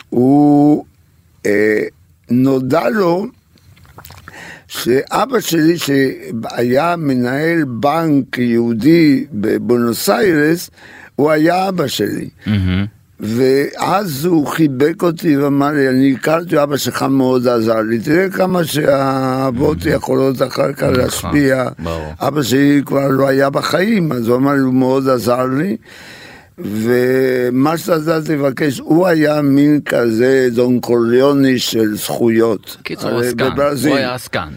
הוא 0.09 0.85
אה, 1.45 1.83
נודע 2.29 2.89
לו 2.89 3.27
שאבא 4.67 5.39
שלי 5.39 5.77
שהיה 5.77 6.95
מנהל 6.95 7.63
בנק 7.63 8.37
יהודי 8.37 9.25
בבונוס 9.33 10.09
איירס, 10.09 10.69
הוא 11.15 11.31
היה 11.31 11.69
אבא 11.69 11.87
שלי. 11.87 12.29
Mm-hmm. 12.45 12.49
ואז 13.19 14.25
הוא 14.25 14.47
חיבק 14.47 15.03
אותי 15.03 15.37
ואמר 15.37 15.71
לי, 15.71 15.89
אני 15.89 16.13
הכרתי, 16.13 16.63
אבא 16.63 16.77
שלך 16.77 17.03
מאוד 17.03 17.47
עזר 17.47 17.81
לי, 17.81 17.99
תראה 17.99 18.29
כמה 18.29 18.63
שהאבות 18.63 19.77
mm-hmm. 19.77 19.89
יכולות 19.89 20.41
אחר 20.41 20.73
כך 20.73 20.83
נכון, 20.83 20.95
להשפיע. 20.95 21.67
אבא 22.19 22.43
שלי 22.43 22.81
כבר 22.85 23.07
לא 23.07 23.27
היה 23.27 23.49
בחיים, 23.49 24.11
אז 24.11 24.27
הוא 24.27 24.37
אמר 24.37 24.53
לי, 24.53 24.59
הוא 24.59 24.73
מאוד 24.73 25.09
עזר 25.09 25.45
לי. 25.45 25.77
ומה 26.57 27.77
שאתה 27.77 28.21
תבקש, 28.21 28.79
הוא 28.79 29.07
היה 29.07 29.41
מין 29.41 29.81
כזה 29.85 30.47
דון 30.51 30.79
קוריוני 30.79 31.59
של 31.59 31.95
זכויות. 31.95 32.77
קיצור, 32.83 33.19
עסקן, 33.19 33.49
הוא 33.87 33.95
היה 33.95 34.15
עסקן. 34.15 34.49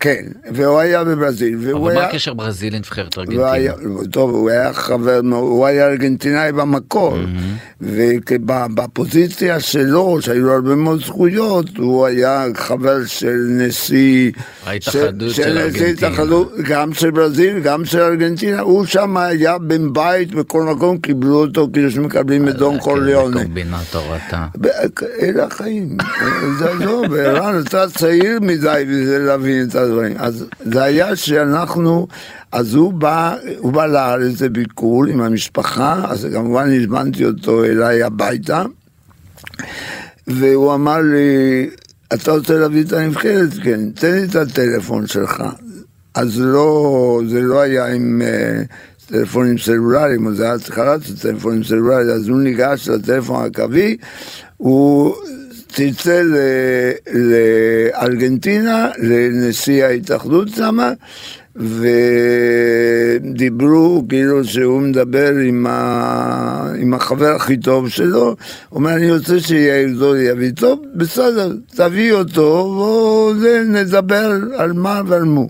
כן, 0.00 0.24
והוא 0.52 0.78
היה 0.78 1.04
בברזיל. 1.04 1.58
אבל 1.74 1.94
מה 1.94 2.04
הקשר 2.04 2.34
ברזיל 2.34 2.74
לנבחרת 2.74 3.18
ארגנטינה? 3.18 3.72
טוב, 4.10 4.30
הוא 4.30 4.50
היה 4.50 4.72
חבר, 4.72 5.20
הוא 5.32 5.66
היה 5.66 5.88
ארגנטינאי 5.88 6.52
במקור, 6.52 7.18
ובפוזיציה 7.80 9.60
שלו, 9.60 10.18
שהיו 10.20 10.46
לו 10.46 10.52
הרבה 10.54 10.74
מאוד 10.74 11.00
זכויות, 11.04 11.76
הוא 11.76 12.06
היה 12.06 12.44
חבר 12.54 13.04
של 13.06 13.36
נשיא... 13.48 14.32
ההתאחדות 14.66 15.34
של 15.34 15.58
ארגנטינה. 15.58 16.24
גם 16.68 16.94
של 16.94 17.10
ברזיל, 17.10 17.58
גם 17.58 17.84
של 17.84 18.00
ארגנטינה, 18.00 18.60
הוא 18.60 18.84
שם 18.84 19.16
היה 19.16 19.58
בן 19.58 19.92
בית 19.92 20.34
בכל 20.34 20.62
מקום, 20.62 20.98
קיבלו 20.98 21.40
אותו 21.40 21.68
כאילו 21.72 21.90
שמקבלים 21.90 22.48
את 22.48 22.54
דון 22.54 22.78
קורליונה. 22.78 23.42
קומבינטור 23.42 24.16
אתה. 24.16 24.46
אלה 25.22 25.44
החיים. 25.44 25.96
זה 26.58 26.70
ערן, 27.18 27.62
אתה 27.66 27.84
צעיר 27.88 28.38
מדי 28.40 28.84
בזה 28.88 29.18
להבין 29.18 29.62
את 29.62 29.70
זה. 29.70 29.89
הדברים. 29.90 30.16
אז 30.18 30.44
זה 30.60 30.82
היה 30.82 31.16
שאנחנו, 31.16 32.06
אז 32.52 32.74
הוא 32.74 32.92
בא, 32.92 33.36
הוא 33.58 33.72
בא 33.72 33.86
לארץ 33.86 34.42
לביקור 34.42 35.04
עם 35.06 35.20
המשפחה, 35.20 36.04
אז 36.08 36.28
כמובן 36.32 36.72
הזמנתי 36.72 37.24
אותו 37.24 37.64
אליי 37.64 38.02
הביתה, 38.02 38.64
והוא 40.26 40.74
אמר 40.74 41.00
לי, 41.00 41.70
אתה 42.14 42.32
רוצה 42.32 42.58
להביא 42.58 42.84
את 42.84 42.92
הנבחרת? 42.92 43.48
כן, 43.62 43.90
תן 43.90 44.12
לי 44.12 44.24
את 44.24 44.34
הטלפון 44.34 45.06
שלך. 45.06 45.42
אז 46.14 46.40
לא, 46.40 47.20
זה 47.28 47.40
לא 47.40 47.60
היה 47.60 47.86
עם... 47.86 48.22
uh, 48.22 48.90
טלפונים 49.10 49.58
סלולריים, 49.58 50.34
זה 50.34 50.44
היה 50.44 50.54
התחלת 50.54 51.00
טלפונים 51.22 51.64
סלולריים, 51.64 52.10
אז 52.10 52.28
הוא 52.28 52.40
ניגש 52.40 52.88
לטלפון 52.88 53.44
הקווי, 53.44 53.96
הוא 54.56 55.14
צלצל 55.72 56.34
לארגנטינה, 57.12 58.88
לנשיא 58.98 59.84
ההתאחדות 59.84 60.48
שמה, 60.48 60.92
ודיברו 63.22 64.04
כאילו 64.08 64.44
שהוא 64.44 64.80
מדבר 64.80 65.32
עם, 65.36 65.66
ה... 65.66 66.72
עם 66.78 66.94
החבר 66.94 67.34
הכי 67.36 67.56
טוב 67.56 67.88
שלו, 67.88 68.24
הוא 68.24 68.36
אומר 68.72 68.94
אני 68.94 69.12
רוצה 69.12 69.40
שיאיר 69.40 69.96
זולי 69.96 70.22
יביא, 70.22 70.50
טוב 70.56 70.80
בסדר, 70.94 71.52
תביא 71.74 72.12
אותו 72.12 73.34
ונדבר 73.40 74.32
על 74.56 74.72
מה 74.72 75.02
ועל 75.06 75.24
מו. 75.24 75.48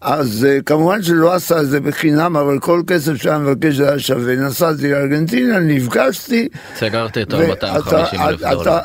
אז 0.00 0.46
uh, 0.46 0.62
כמובן 0.62 1.02
שלא 1.02 1.34
עשה 1.34 1.60
את 1.60 1.68
זה 1.68 1.80
בחינם, 1.80 2.36
אבל 2.36 2.58
כל 2.58 2.82
כסף 2.86 3.14
שהיה 3.14 3.38
מבקש 3.38 3.80
היה 3.80 3.98
שווה. 3.98 4.36
נסעתי 4.36 4.90
לארגנטינה, 4.90 5.58
נפגשתי. 5.58 6.48
סגרתי 6.76 7.22
את 7.22 7.32
ה-250 7.32 8.20
אלף 8.20 8.40
דולר. 8.40 8.78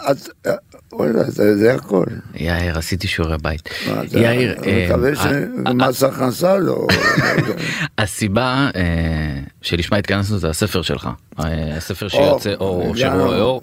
וואלה, 0.94 1.24
זה 1.32 1.74
הכל. 1.74 2.06
יאיר, 2.36 2.78
עשיתי 2.78 3.08
שיעורי 3.08 3.38
בית. 3.42 3.70
יאיר, 4.12 4.54
אני 4.60 4.72
אה, 4.72 4.86
מקווה 4.86 5.12
שמס 5.16 6.04
הכנסה 6.04 6.58
לא... 6.58 6.88
הסיבה 7.98 8.70
אה, 8.76 9.40
שלשמה 9.62 9.98
התכנסנו 9.98 10.38
זה 10.38 10.50
הספר 10.50 10.82
שלך, 10.82 11.10
הספר 11.78 12.08
שיוצא 12.08 12.54
אור, 12.54 12.96
שרואה 12.96 13.40
אור, 13.40 13.62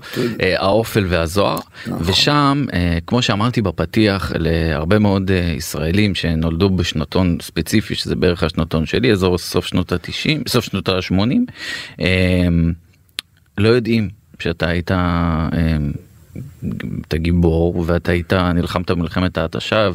האופל 0.57 1.07
והזוהר, 1.09 1.59
נכון. 1.87 2.03
ושם, 2.05 2.65
כמו 3.07 3.23
שאמרתי 3.23 3.63
בפתיח, 3.63 4.33
להרבה 4.35 4.99
מאוד 4.99 5.31
ישראלים 5.57 6.15
שנולדו 6.15 6.71
בשנתון 6.71 7.39
ספציפי, 7.43 7.95
שזה 7.95 8.17
בערך 8.17 8.43
השנתון 8.43 8.87
שלי, 8.87 9.13
אזור 9.13 9.39
סוף 9.39 9.67
שנות 9.67 9.93
ה-90, 9.93 10.49
סוף 10.49 10.65
שנות 10.65 10.89
ה-80, 10.89 12.03
לא 13.59 13.69
יודעים 13.69 14.09
שאתה 14.39 14.69
היית... 14.69 14.91
אתה 17.09 17.17
גיבור 17.17 17.85
ואתה 17.87 18.13
היית 18.13 18.33
נלחמת 18.33 18.91
במלחמת 18.91 19.39
ההתשה 19.39 19.89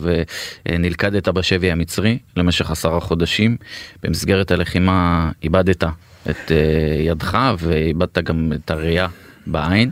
ונלכדת 0.69 1.27
בשבי 1.27 1.71
המצרי 1.71 2.17
למשך 2.37 2.71
עשרה 2.71 2.99
חודשים 2.99 3.57
במסגרת 4.03 4.51
הלחימה 4.51 5.31
איבדת 5.43 5.83
את 6.29 6.51
אה, 6.51 6.55
ידך 6.99 7.37
ואיבדת 7.59 8.17
גם 8.17 8.51
את 8.55 8.71
הראייה 8.71 9.07
בעין. 9.47 9.91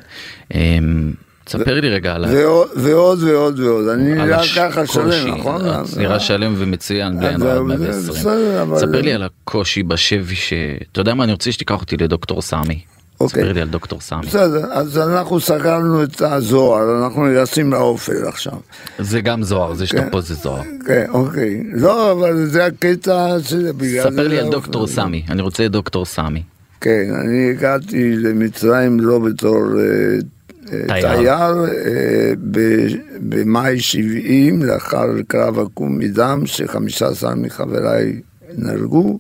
אמ, 0.54 1.14
תספר 1.44 1.80
לי 1.82 1.90
רגע 1.90 2.16
על 2.16 2.26
ה... 2.26 2.28
ועוד 2.76 3.24
ועוד 3.24 3.60
ועוד 3.60 3.88
אני 3.88 4.14
נראה 4.14 4.42
ככה. 4.56 4.88
שלם, 4.88 5.36
נכון? 5.36 5.62
נראה 5.98 6.20
שלם 6.20 6.54
ומצוין 6.58 7.20
זהו, 7.40 7.64
120. 7.66 7.92
זה 7.92 8.12
בסדר, 8.12 8.62
אבל- 8.62 8.78
ספר 8.78 9.02
לי 9.02 9.14
על 9.14 9.24
הקושי 9.24 9.84
בשבי 9.84 10.36
ש... 10.36 10.54
אתה 10.92 11.02
יודע 11.02 11.14
מה, 11.14 11.24
אני 11.24 11.32
רוצה 11.32 11.52
שתיקח 11.52 11.82
אותי 11.82 11.98
לדוקטור 11.98 12.42
סמי. 12.42 12.82
אוקיי. 13.20 13.44
ספר 13.44 13.54
לי 13.54 13.62
על 13.62 13.70
דוקטור 13.70 14.02
סמי. 14.02 14.22
בסדר, 14.22 14.66
אז 14.72 14.98
אנחנו 14.98 15.40
סגרנו 15.40 16.04
את 16.04 16.22
הזוהר, 16.22 17.04
אנחנו 17.04 17.28
נכנסים 17.28 17.72
לאופל 17.72 18.28
עכשיו. 18.28 18.54
זה 19.00 19.22
גם 19.22 19.44
זוהר, 19.44 19.74
זה 19.74 19.86
שאתה 19.88 20.02
כן. 20.02 20.10
פה 20.12 20.22
זה 20.22 20.34
זוהר. 20.34 20.62
כן, 20.86 21.06
אוקיי. 21.10 21.64
לא, 21.74 22.12
אבל 22.12 22.46
זה 22.46 22.66
הקטע 22.66 23.38
של... 23.44 23.72
ספר 24.02 24.28
לי 24.28 24.40
על 24.40 24.50
דוקטור 24.50 24.88
סמי, 24.88 25.24
אני 25.30 25.42
רוצה 25.42 25.66
את 25.66 25.72
דוקטור 25.72 26.06
סמי. 26.06 26.44
כן, 26.82 27.14
אני 27.22 27.50
הגעתי 27.50 28.16
למצרים 28.16 29.00
לא 29.00 29.20
בתור 29.20 29.62
אה, 29.80 30.18
אה, 30.74 31.02
תייר. 31.02 31.30
אה, 31.32 32.34
במאי 33.20 33.80
70, 33.80 34.64
לאחר 34.64 35.08
קרב 35.28 35.60
עקום 35.60 35.98
מדם, 35.98 36.42
ש-15 36.46 37.36
מחבריי 37.36 38.22
נהרגו. 38.58 39.20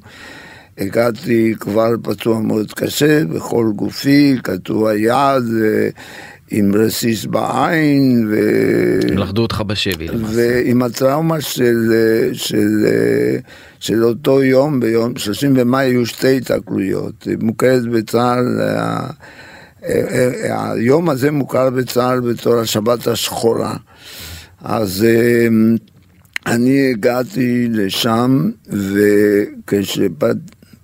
הגעתי 0.78 1.53
כבר 1.59 1.89
פצוע 2.01 2.39
מאוד 2.39 2.74
קשה, 2.74 3.26
בכל 3.26 3.71
גופי, 3.76 4.36
קטוע 4.43 4.95
יד, 4.95 5.43
אה, 5.63 5.89
עם 6.51 6.76
רסיס 6.76 7.26
בעין, 7.26 8.28
ו... 8.30 8.38
הם 9.11 9.17
לכדו 9.17 9.41
אותך 9.41 9.61
בשבי. 9.61 10.07
ועם 10.26 10.82
הטראומה 10.82 11.41
של, 11.41 11.91
אה, 11.93 12.30
של, 12.34 12.86
אה, 12.86 13.38
של 13.80 14.03
אותו 14.03 14.43
יום, 14.43 14.80
ביום 14.80 15.17
30 15.17 15.53
במאי 15.53 15.86
היו 15.86 16.05
שתי 16.05 16.38
התקלויות. 16.38 17.28
מוכרת 17.41 17.88
בצה"ל, 17.88 18.61
היום 20.47 21.09
הזה 21.09 21.32
מוכר 21.32 21.69
בצה"ל 21.69 22.19
בתור 22.19 22.59
השבת 22.59 23.07
השחורה. 23.07 23.76
אז 24.61 25.05
אני 26.45 26.89
הגעתי 26.89 27.67
לשם, 27.71 28.49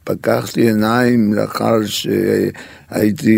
וכשפקחתי 0.10 0.62
עיניים 0.62 1.34
לאחר 1.34 1.76
שהייתי 1.86 3.36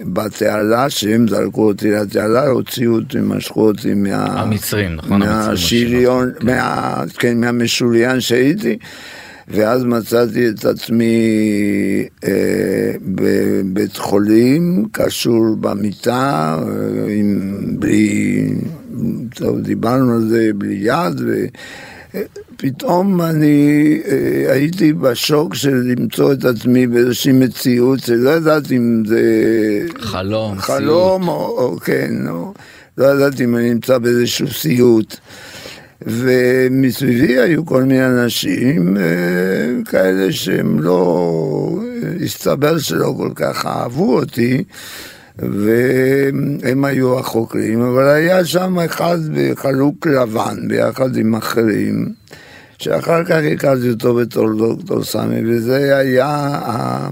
בתעלה, 0.00 0.90
שהם 0.90 1.28
זרקו 1.28 1.66
אותי 1.66 1.90
לתעלה, 1.90 2.46
הוציאו 2.46 2.94
אותי, 2.94 3.18
משכו 3.20 3.66
אותי 3.66 3.94
מה... 3.94 4.16
המצרים, 4.16 4.94
נכון? 4.94 5.20
מהשריון, 5.20 6.28
אותך, 6.28 6.44
מה, 6.44 7.04
כן, 7.18 7.40
מהמשוריין 7.40 8.20
שהייתי. 8.20 8.78
ואז 9.48 9.84
מצאתי 9.84 10.48
את 10.48 10.64
עצמי 10.64 11.14
אה, 12.24 12.92
בבית 13.02 13.96
חולים, 13.96 14.86
קשור 14.92 15.56
במיטה, 15.60 16.58
אה, 16.62 17.14
עם, 17.14 17.58
בלי, 17.78 18.48
טוב, 19.34 19.60
דיברנו 19.60 20.14
על 20.14 20.28
זה, 20.28 20.50
בלי 20.54 20.78
יד, 20.80 21.20
ופתאום 22.62 23.20
אני 23.20 24.00
אה, 24.08 24.52
הייתי 24.52 24.92
בשוק 24.92 25.54
של 25.54 25.74
למצוא 25.74 26.32
את 26.32 26.44
עצמי 26.44 26.86
באיזושהי 26.86 27.32
מציאות 27.32 28.00
שלא 28.00 28.30
ידעתי 28.30 28.76
אם 28.76 29.02
זה 29.06 29.22
חלום, 29.98 30.58
חלום 30.58 31.28
או, 31.28 31.34
או 31.34 31.76
כן, 31.76 32.28
או, 32.28 32.54
לא 32.98 33.06
ידעתי 33.06 33.44
אם 33.44 33.56
אני 33.56 33.74
נמצא 33.74 33.98
באיזשהו 33.98 34.48
סיוט. 34.48 35.16
ומסביבי 36.06 37.38
היו 37.38 37.66
כל 37.66 37.82
מיני 37.82 38.06
אנשים 38.06 38.96
אה, 38.96 39.02
כאלה 39.84 40.32
שהם 40.32 40.80
לא, 40.80 41.78
הסתבר 42.24 42.78
שלא 42.78 43.14
כל 43.16 43.30
כך 43.34 43.66
אהבו 43.66 44.16
אותי, 44.16 44.64
והם 45.38 46.84
היו 46.84 47.18
החוקרים, 47.18 47.82
אבל 47.82 48.08
היה 48.08 48.44
שם 48.44 48.78
אחד 48.78 49.18
בחלוק 49.34 50.06
לבן 50.06 50.68
ביחד 50.68 51.16
עם 51.16 51.34
אחרים, 51.34 52.12
שאחר 52.82 53.24
כך 53.24 53.38
הכרתי 53.52 53.90
אותו 53.90 54.14
בתור 54.14 54.48
דוקטור 54.58 55.04
סמי, 55.04 55.40
וזה 55.46 55.96
היה 55.96 57.08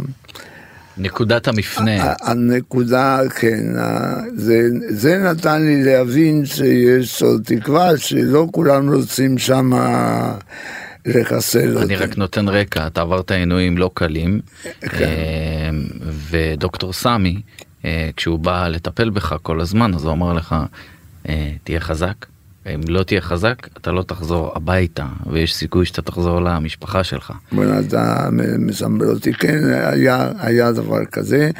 נקודת 0.98 1.48
המפנה. 1.48 2.14
הנקודה, 2.20 3.20
כן, 3.34 3.64
זה, 4.34 4.68
זה 4.88 5.18
נתן 5.18 5.62
לי 5.62 5.84
להבין 5.84 6.46
שיש 6.46 7.22
עוד 7.22 7.42
תקווה 7.44 7.96
שלא 7.96 8.46
כולם 8.52 8.94
רוצים 8.94 9.38
שם 9.38 9.70
לחסל 11.06 11.76
אותי. 11.76 11.86
אני 11.86 11.96
רק 11.96 12.18
נותן 12.18 12.48
רקע, 12.48 12.86
אתה 12.86 13.00
עברת 13.00 13.30
עינויים 13.30 13.78
לא 13.78 13.90
קלים, 13.94 14.40
כן. 14.80 15.04
אה, 15.04 15.70
ודוקטור 16.30 16.92
סמי, 16.92 17.40
אה, 17.84 18.10
כשהוא 18.16 18.38
בא 18.38 18.68
לטפל 18.68 19.10
בך 19.10 19.36
כל 19.42 19.60
הזמן, 19.60 19.94
אז 19.94 20.04
הוא 20.04 20.12
אמר 20.12 20.32
לך, 20.32 20.54
אה, 21.28 21.52
תהיה 21.64 21.80
חזק, 21.80 22.26
אם 22.66 22.80
לא 22.88 23.02
תהיה 23.02 23.20
חזק, 23.20 23.66
אתה 23.76 23.92
לא 23.92 24.02
תחזור 24.02 24.52
הביתה, 24.54 25.06
ויש 25.26 25.54
סיכוי 25.54 25.86
שאתה 25.86 26.02
תחזור 26.02 26.40
למשפחה 26.40 27.04
שלך. 27.04 27.32
אתה 27.80 28.28
מסמבל 28.58 29.06
אותי, 29.06 29.32
כן, 29.32 29.58
היה, 29.64 30.32
היה 30.38 30.72
דבר 30.72 31.04
כזה, 31.04 31.50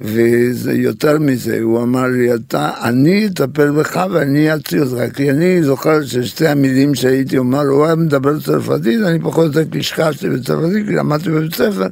וזה 0.00 0.72
יותר 0.72 1.18
מזה, 1.18 1.58
הוא 1.62 1.82
אמר 1.82 2.06
לי, 2.06 2.34
אתה, 2.34 2.70
אני 2.82 3.26
אטפל 3.26 3.70
בך 3.70 4.06
ואני 4.12 4.54
אציל 4.54 4.82
אותך, 4.82 5.16
כי 5.16 5.30
אני 5.30 5.62
זוכר 5.62 6.04
ששתי 6.04 6.48
המילים 6.48 6.94
שהייתי 6.94 7.38
אומר, 7.38 7.62
הוא 7.62 7.84
היה 7.86 7.94
מדבר 7.94 8.40
צרפתית, 8.40 9.00
אני 9.06 9.18
פחות 9.20 9.54
או 9.54 9.60
יותר 9.60 9.78
קשקשתי 9.78 10.28
בצרפתית, 10.28 10.86
כי 10.86 10.92
למדתי 10.92 11.30
בבית 11.30 11.54
ספר, 11.54 11.86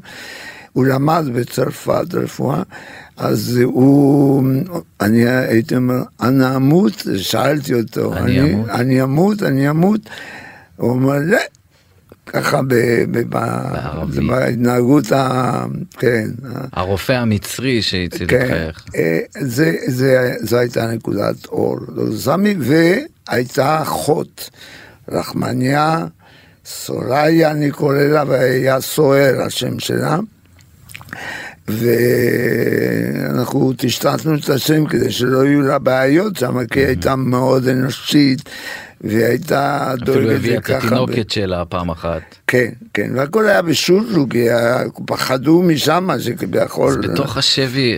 הוא 0.73 0.87
למד 0.87 1.25
בצרפת 1.35 2.15
רפואה, 2.15 2.63
אז 3.17 3.61
הוא, 3.63 4.45
אני 5.01 5.29
הייתי 5.29 5.77
אומר, 5.77 6.03
אנא 6.23 6.57
אמות, 6.57 7.07
שאלתי 7.17 7.75
אותו, 7.75 8.17
אני 8.17 8.41
אמות? 8.41 8.69
אני 8.69 9.03
אמות, 9.03 9.43
אני 9.43 9.71
אמות, 9.71 10.01
הוא 10.77 10.91
אומר, 10.91 11.19
לא. 11.25 11.39
ככה 12.27 12.63
ב, 12.63 12.75
ב, 12.75 13.19
ב, 13.19 13.29
בערבית. 13.29 14.27
בהתנהגות 14.27 15.13
ה... 15.13 15.65
כן. 15.99 16.29
הרופא 16.73 17.13
המצרי 17.13 17.83
שהציל 17.83 18.27
את 18.27 18.31
כן. 18.31 18.47
חייך. 18.49 18.85
אה, 18.95 19.21
זה, 19.41 19.77
זה, 19.87 20.35
זו 20.41 20.57
הייתה 20.57 20.87
נקודת 20.87 21.47
אור. 21.47 21.79
לא 21.89 22.17
סמי, 22.17 22.55
והייתה 22.59 23.83
אחות, 23.83 24.51
רחמניה, 25.09 26.07
סוריה 26.67 27.51
אני 27.51 27.71
קורא 27.71 27.95
לה, 27.95 28.25
והיה 28.29 28.81
סוער 28.81 29.43
השם 29.47 29.79
שלה. 29.79 30.19
ואנחנו 33.29 33.73
טשטשנו 33.73 34.35
את 34.35 34.49
השם 34.49 34.87
כדי 34.87 35.13
שלא 35.13 35.45
יהיו 35.47 35.61
לה 35.61 35.79
בעיות 35.79 36.37
שם, 36.37 36.67
כי 36.67 36.81
היא 36.81 36.87
הייתה 36.87 37.17
מאוד 37.17 37.69
אנושית, 37.69 38.49
והיא 39.01 39.25
הייתה 39.25 39.93
אפילו 39.95 40.07
דואגת 40.07 40.37
הביאה 40.37 40.53
לי 40.53 40.59
את 40.59 40.65
ככה. 40.65 40.81
ב- 40.81 40.85
התינוקת 40.85 41.31
שלה 41.31 41.65
פעם 41.65 41.91
אחת. 41.91 42.23
כן, 42.47 42.69
כן, 42.95 43.11
והכל 43.15 43.47
היה 43.49 43.63
בשושו, 43.63 44.27
כי 44.31 44.47
פחדו 45.07 45.63
משם, 45.63 46.09
שכביכול... 46.19 46.89
אז 46.89 46.97
בתוך 46.97 47.37
השבי, 47.37 47.97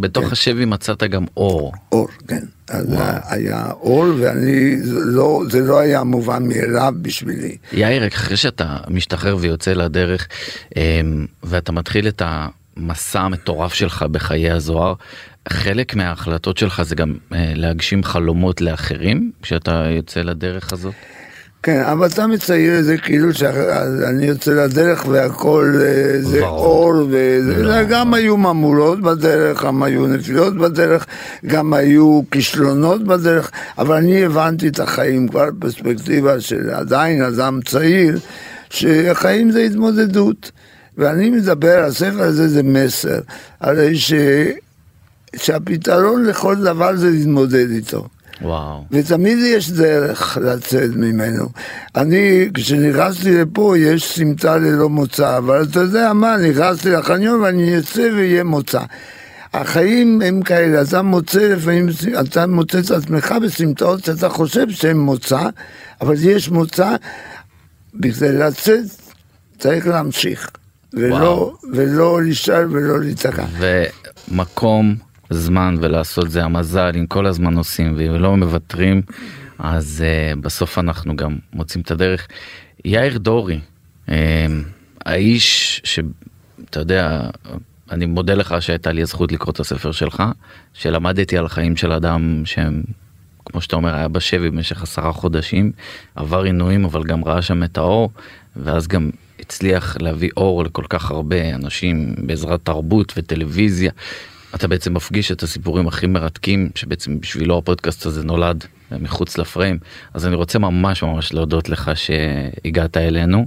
בתוך 0.00 0.32
השבי 0.32 0.64
מצאת 0.64 1.02
גם 1.02 1.24
אור. 1.36 1.72
אור, 1.92 2.08
כן. 2.28 2.42
אז 2.68 2.86
היה 3.28 3.70
אור, 3.80 4.06
ואני, 4.18 4.76
זה 4.82 4.98
לא, 5.04 5.42
זה 5.50 5.60
לא 5.60 5.78
היה 5.78 6.04
מובן 6.04 6.48
מאליו 6.48 6.94
בשבילי. 7.02 7.56
יאיר, 7.72 8.06
אחרי 8.06 8.36
שאתה 8.36 8.76
משתחרר 8.88 9.36
ויוצא 9.40 9.72
לדרך, 9.72 10.28
אמ, 10.76 11.26
ואתה 11.42 11.72
מתחיל 11.72 12.08
את 12.08 12.22
המסע 12.76 13.20
המטורף 13.20 13.74
שלך 13.74 14.02
בחיי 14.02 14.50
הזוהר, 14.50 14.94
חלק 15.48 15.94
מההחלטות 15.94 16.58
שלך 16.58 16.82
זה 16.82 16.94
גם 16.94 17.14
אה, 17.32 17.52
להגשים 17.54 18.04
חלומות 18.04 18.60
לאחרים, 18.60 19.30
כשאתה 19.42 19.86
יוצא 19.90 20.20
לדרך 20.20 20.72
הזאת? 20.72 20.94
כן, 21.62 21.82
אבל 21.92 22.06
אתה 22.06 22.26
מצייר 22.26 22.78
את 22.78 22.84
זה 22.84 22.96
כאילו 22.98 23.34
שאני 23.34 24.26
יוצא 24.26 24.50
לדרך 24.50 25.06
והכל 25.06 25.74
אה, 25.80 26.22
זה 26.22 26.46
ורוד. 26.46 26.58
אור, 26.58 27.06
וזה 27.10 27.62
לא. 27.62 27.82
גם 27.82 28.14
היו 28.14 28.36
ממורות 28.36 29.00
בדרך, 29.00 29.64
גם 29.64 29.82
היו 29.82 30.06
נפילות 30.06 30.56
בדרך, 30.56 31.06
גם 31.46 31.74
היו 31.74 32.20
כישלונות 32.30 33.04
בדרך, 33.04 33.50
אבל 33.78 33.96
אני 33.96 34.24
הבנתי 34.24 34.68
את 34.68 34.80
החיים 34.80 35.28
כבר 35.28 35.50
בפרספקטיבה 35.50 36.40
של 36.40 36.70
עדיין 36.70 37.22
אדם 37.22 37.60
צעיר, 37.64 38.18
שהחיים 38.70 39.50
זה 39.50 39.60
התמודדות. 39.60 40.50
ואני 40.98 41.30
מדבר, 41.30 41.84
הספר 41.86 42.22
הזה 42.22 42.48
זה 42.48 42.62
מסר, 42.62 43.20
הרי 43.60 43.98
ש... 43.98 44.12
שהפתרון 45.36 46.24
לכל 46.24 46.56
דבר 46.56 46.96
זה 46.96 47.10
להתמודד 47.10 47.70
איתו. 47.70 48.08
וואו. 48.42 48.84
ותמיד 48.90 49.38
יש 49.38 49.70
דרך 49.70 50.38
לצאת 50.40 50.90
ממנו. 50.96 51.48
אני, 51.96 52.48
כשנכנסתי 52.54 53.38
לפה, 53.38 53.74
יש 53.78 54.14
סמטה 54.14 54.56
ללא 54.56 54.88
מוצא, 54.88 55.38
אבל 55.38 55.62
אתה 55.62 55.80
יודע 55.80 56.12
מה, 56.12 56.36
נכנסתי 56.36 56.90
לחניון 56.90 57.40
ואני 57.40 57.78
אצא 57.78 58.08
ויהיה 58.16 58.44
מוצא. 58.44 58.80
החיים 59.54 60.22
הם 60.24 60.42
כאלה, 60.42 60.82
אתה 60.82 61.02
מוצא 61.02 61.40
לפעמים, 61.40 61.88
אתה 62.20 62.46
מוצא 62.46 62.78
את 62.78 62.90
עצמך 62.90 63.34
בסמטאות 63.42 64.04
שאתה 64.04 64.28
חושב 64.28 64.70
שהן 64.70 64.96
מוצא, 64.96 65.48
אבל 66.00 66.14
יש 66.18 66.48
מוצא, 66.48 66.96
בכדי 67.94 68.32
לצאת 68.32 68.84
צריך 69.58 69.86
להמשיך, 69.86 70.50
ולא. 70.94 71.54
ולא 71.72 72.22
להישאר 72.22 72.66
ולא 72.70 73.00
להיתקע. 73.00 73.44
ומקום 74.28 74.96
זמן 75.30 75.76
ולעשות 75.80 76.30
זה 76.30 76.44
המזל 76.44 76.92
אם 76.98 77.06
כל 77.06 77.26
הזמן 77.26 77.56
עושים 77.56 77.94
ולא 77.96 78.36
מוותרים 78.36 79.02
אז 79.58 80.04
uh, 80.04 80.40
בסוף 80.40 80.78
אנחנו 80.78 81.16
גם 81.16 81.36
מוצאים 81.52 81.82
את 81.82 81.90
הדרך. 81.90 82.26
יאיר 82.84 83.18
דורי, 83.18 83.60
uh, 84.06 84.12
האיש 85.04 85.80
שאתה 85.84 86.80
יודע 86.80 87.20
אני 87.90 88.06
מודה 88.06 88.34
לך 88.34 88.54
שהייתה 88.60 88.92
לי 88.92 89.02
הזכות 89.02 89.32
לקרוא 89.32 89.52
את 89.52 89.60
הספר 89.60 89.92
שלך 89.92 90.22
שלמדתי 90.74 91.38
על 91.38 91.48
חיים 91.48 91.76
של 91.76 91.92
אדם 91.92 92.42
שהם 92.44 92.82
כמו 93.44 93.60
שאתה 93.60 93.76
אומר 93.76 93.94
היה 93.94 94.08
בשבי 94.08 94.50
במשך 94.50 94.82
עשרה 94.82 95.12
חודשים 95.12 95.72
עבר 96.14 96.42
עינויים 96.42 96.84
אבל 96.84 97.04
גם 97.04 97.24
ראה 97.24 97.42
שם 97.42 97.62
את 97.62 97.78
האור 97.78 98.10
ואז 98.56 98.88
גם 98.88 99.10
הצליח 99.52 99.96
להביא 100.00 100.30
אור 100.36 100.64
לכל 100.64 100.84
כך 100.88 101.10
הרבה 101.10 101.54
אנשים 101.54 102.14
בעזרת 102.18 102.60
תרבות 102.64 103.12
וטלוויזיה. 103.16 103.92
אתה 104.54 104.68
בעצם 104.68 104.94
מפגיש 104.94 105.32
את 105.32 105.42
הסיפורים 105.42 105.88
הכי 105.88 106.06
מרתקים 106.06 106.70
שבעצם 106.74 107.20
בשבילו 107.20 107.58
הפודקאסט 107.58 108.06
הזה 108.06 108.24
נולד 108.24 108.64
מחוץ 109.00 109.38
לפריים 109.38 109.78
אז 110.14 110.26
אני 110.26 110.34
רוצה 110.34 110.58
ממש 110.58 111.02
ממש 111.02 111.32
להודות 111.32 111.68
לך 111.68 111.90
שהגעת 111.94 112.96
אלינו 112.96 113.46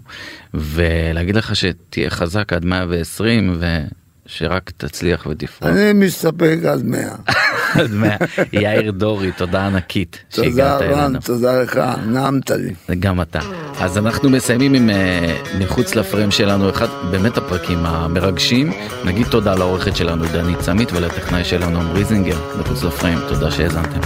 ולהגיד 0.54 1.36
לך 1.36 1.56
שתהיה 1.56 2.10
חזק 2.10 2.54
עד 2.54 2.66
120 2.66 3.58
ושרק 4.26 4.72
תצליח 4.78 5.26
ותפרח. 5.26 5.70
אני 5.70 5.94
מסתפק 5.94 6.58
עד 6.72 6.86
100. 6.86 7.00
עד 7.80 7.92
100. 7.92 8.16
יאיר 8.54 8.92
דורי 8.92 9.32
תודה 9.32 9.66
ענקית 9.66 10.24
תודה 10.30 10.48
שהגעת 10.48 10.82
אלינו. 10.82 11.20
תודה 11.20 11.62
לך, 11.62 11.80
נעמת 12.08 12.52
לי. 12.52 12.74
גם 13.00 13.22
אתה. 13.22 13.40
אז 13.80 13.98
אנחנו 13.98 14.30
מסיימים 14.30 14.74
עם 14.74 14.90
אה, 14.90 15.36
מחוץ 15.60 15.96
לפריים 15.96 16.32
שלנו 16.32 16.70
אחד 16.70 16.88
באמת 17.12 17.38
הפרקים 17.38 17.86
המרגשים 17.86 18.72
נגיד 19.06 19.28
תודה 19.28 19.56
לעורכת 19.56 19.96
שלנו 19.96 20.26
דנית 20.26 20.62
סמית 20.62 20.94
ולטכנאי 20.94 21.44
שלנו 21.44 21.80
עמרי 21.80 22.06
זינגר 22.06 22.38
מחוץ 22.60 22.84
לפריים 22.84 23.20
תודה 23.30 23.52
שהאזנתם. 23.52 24.00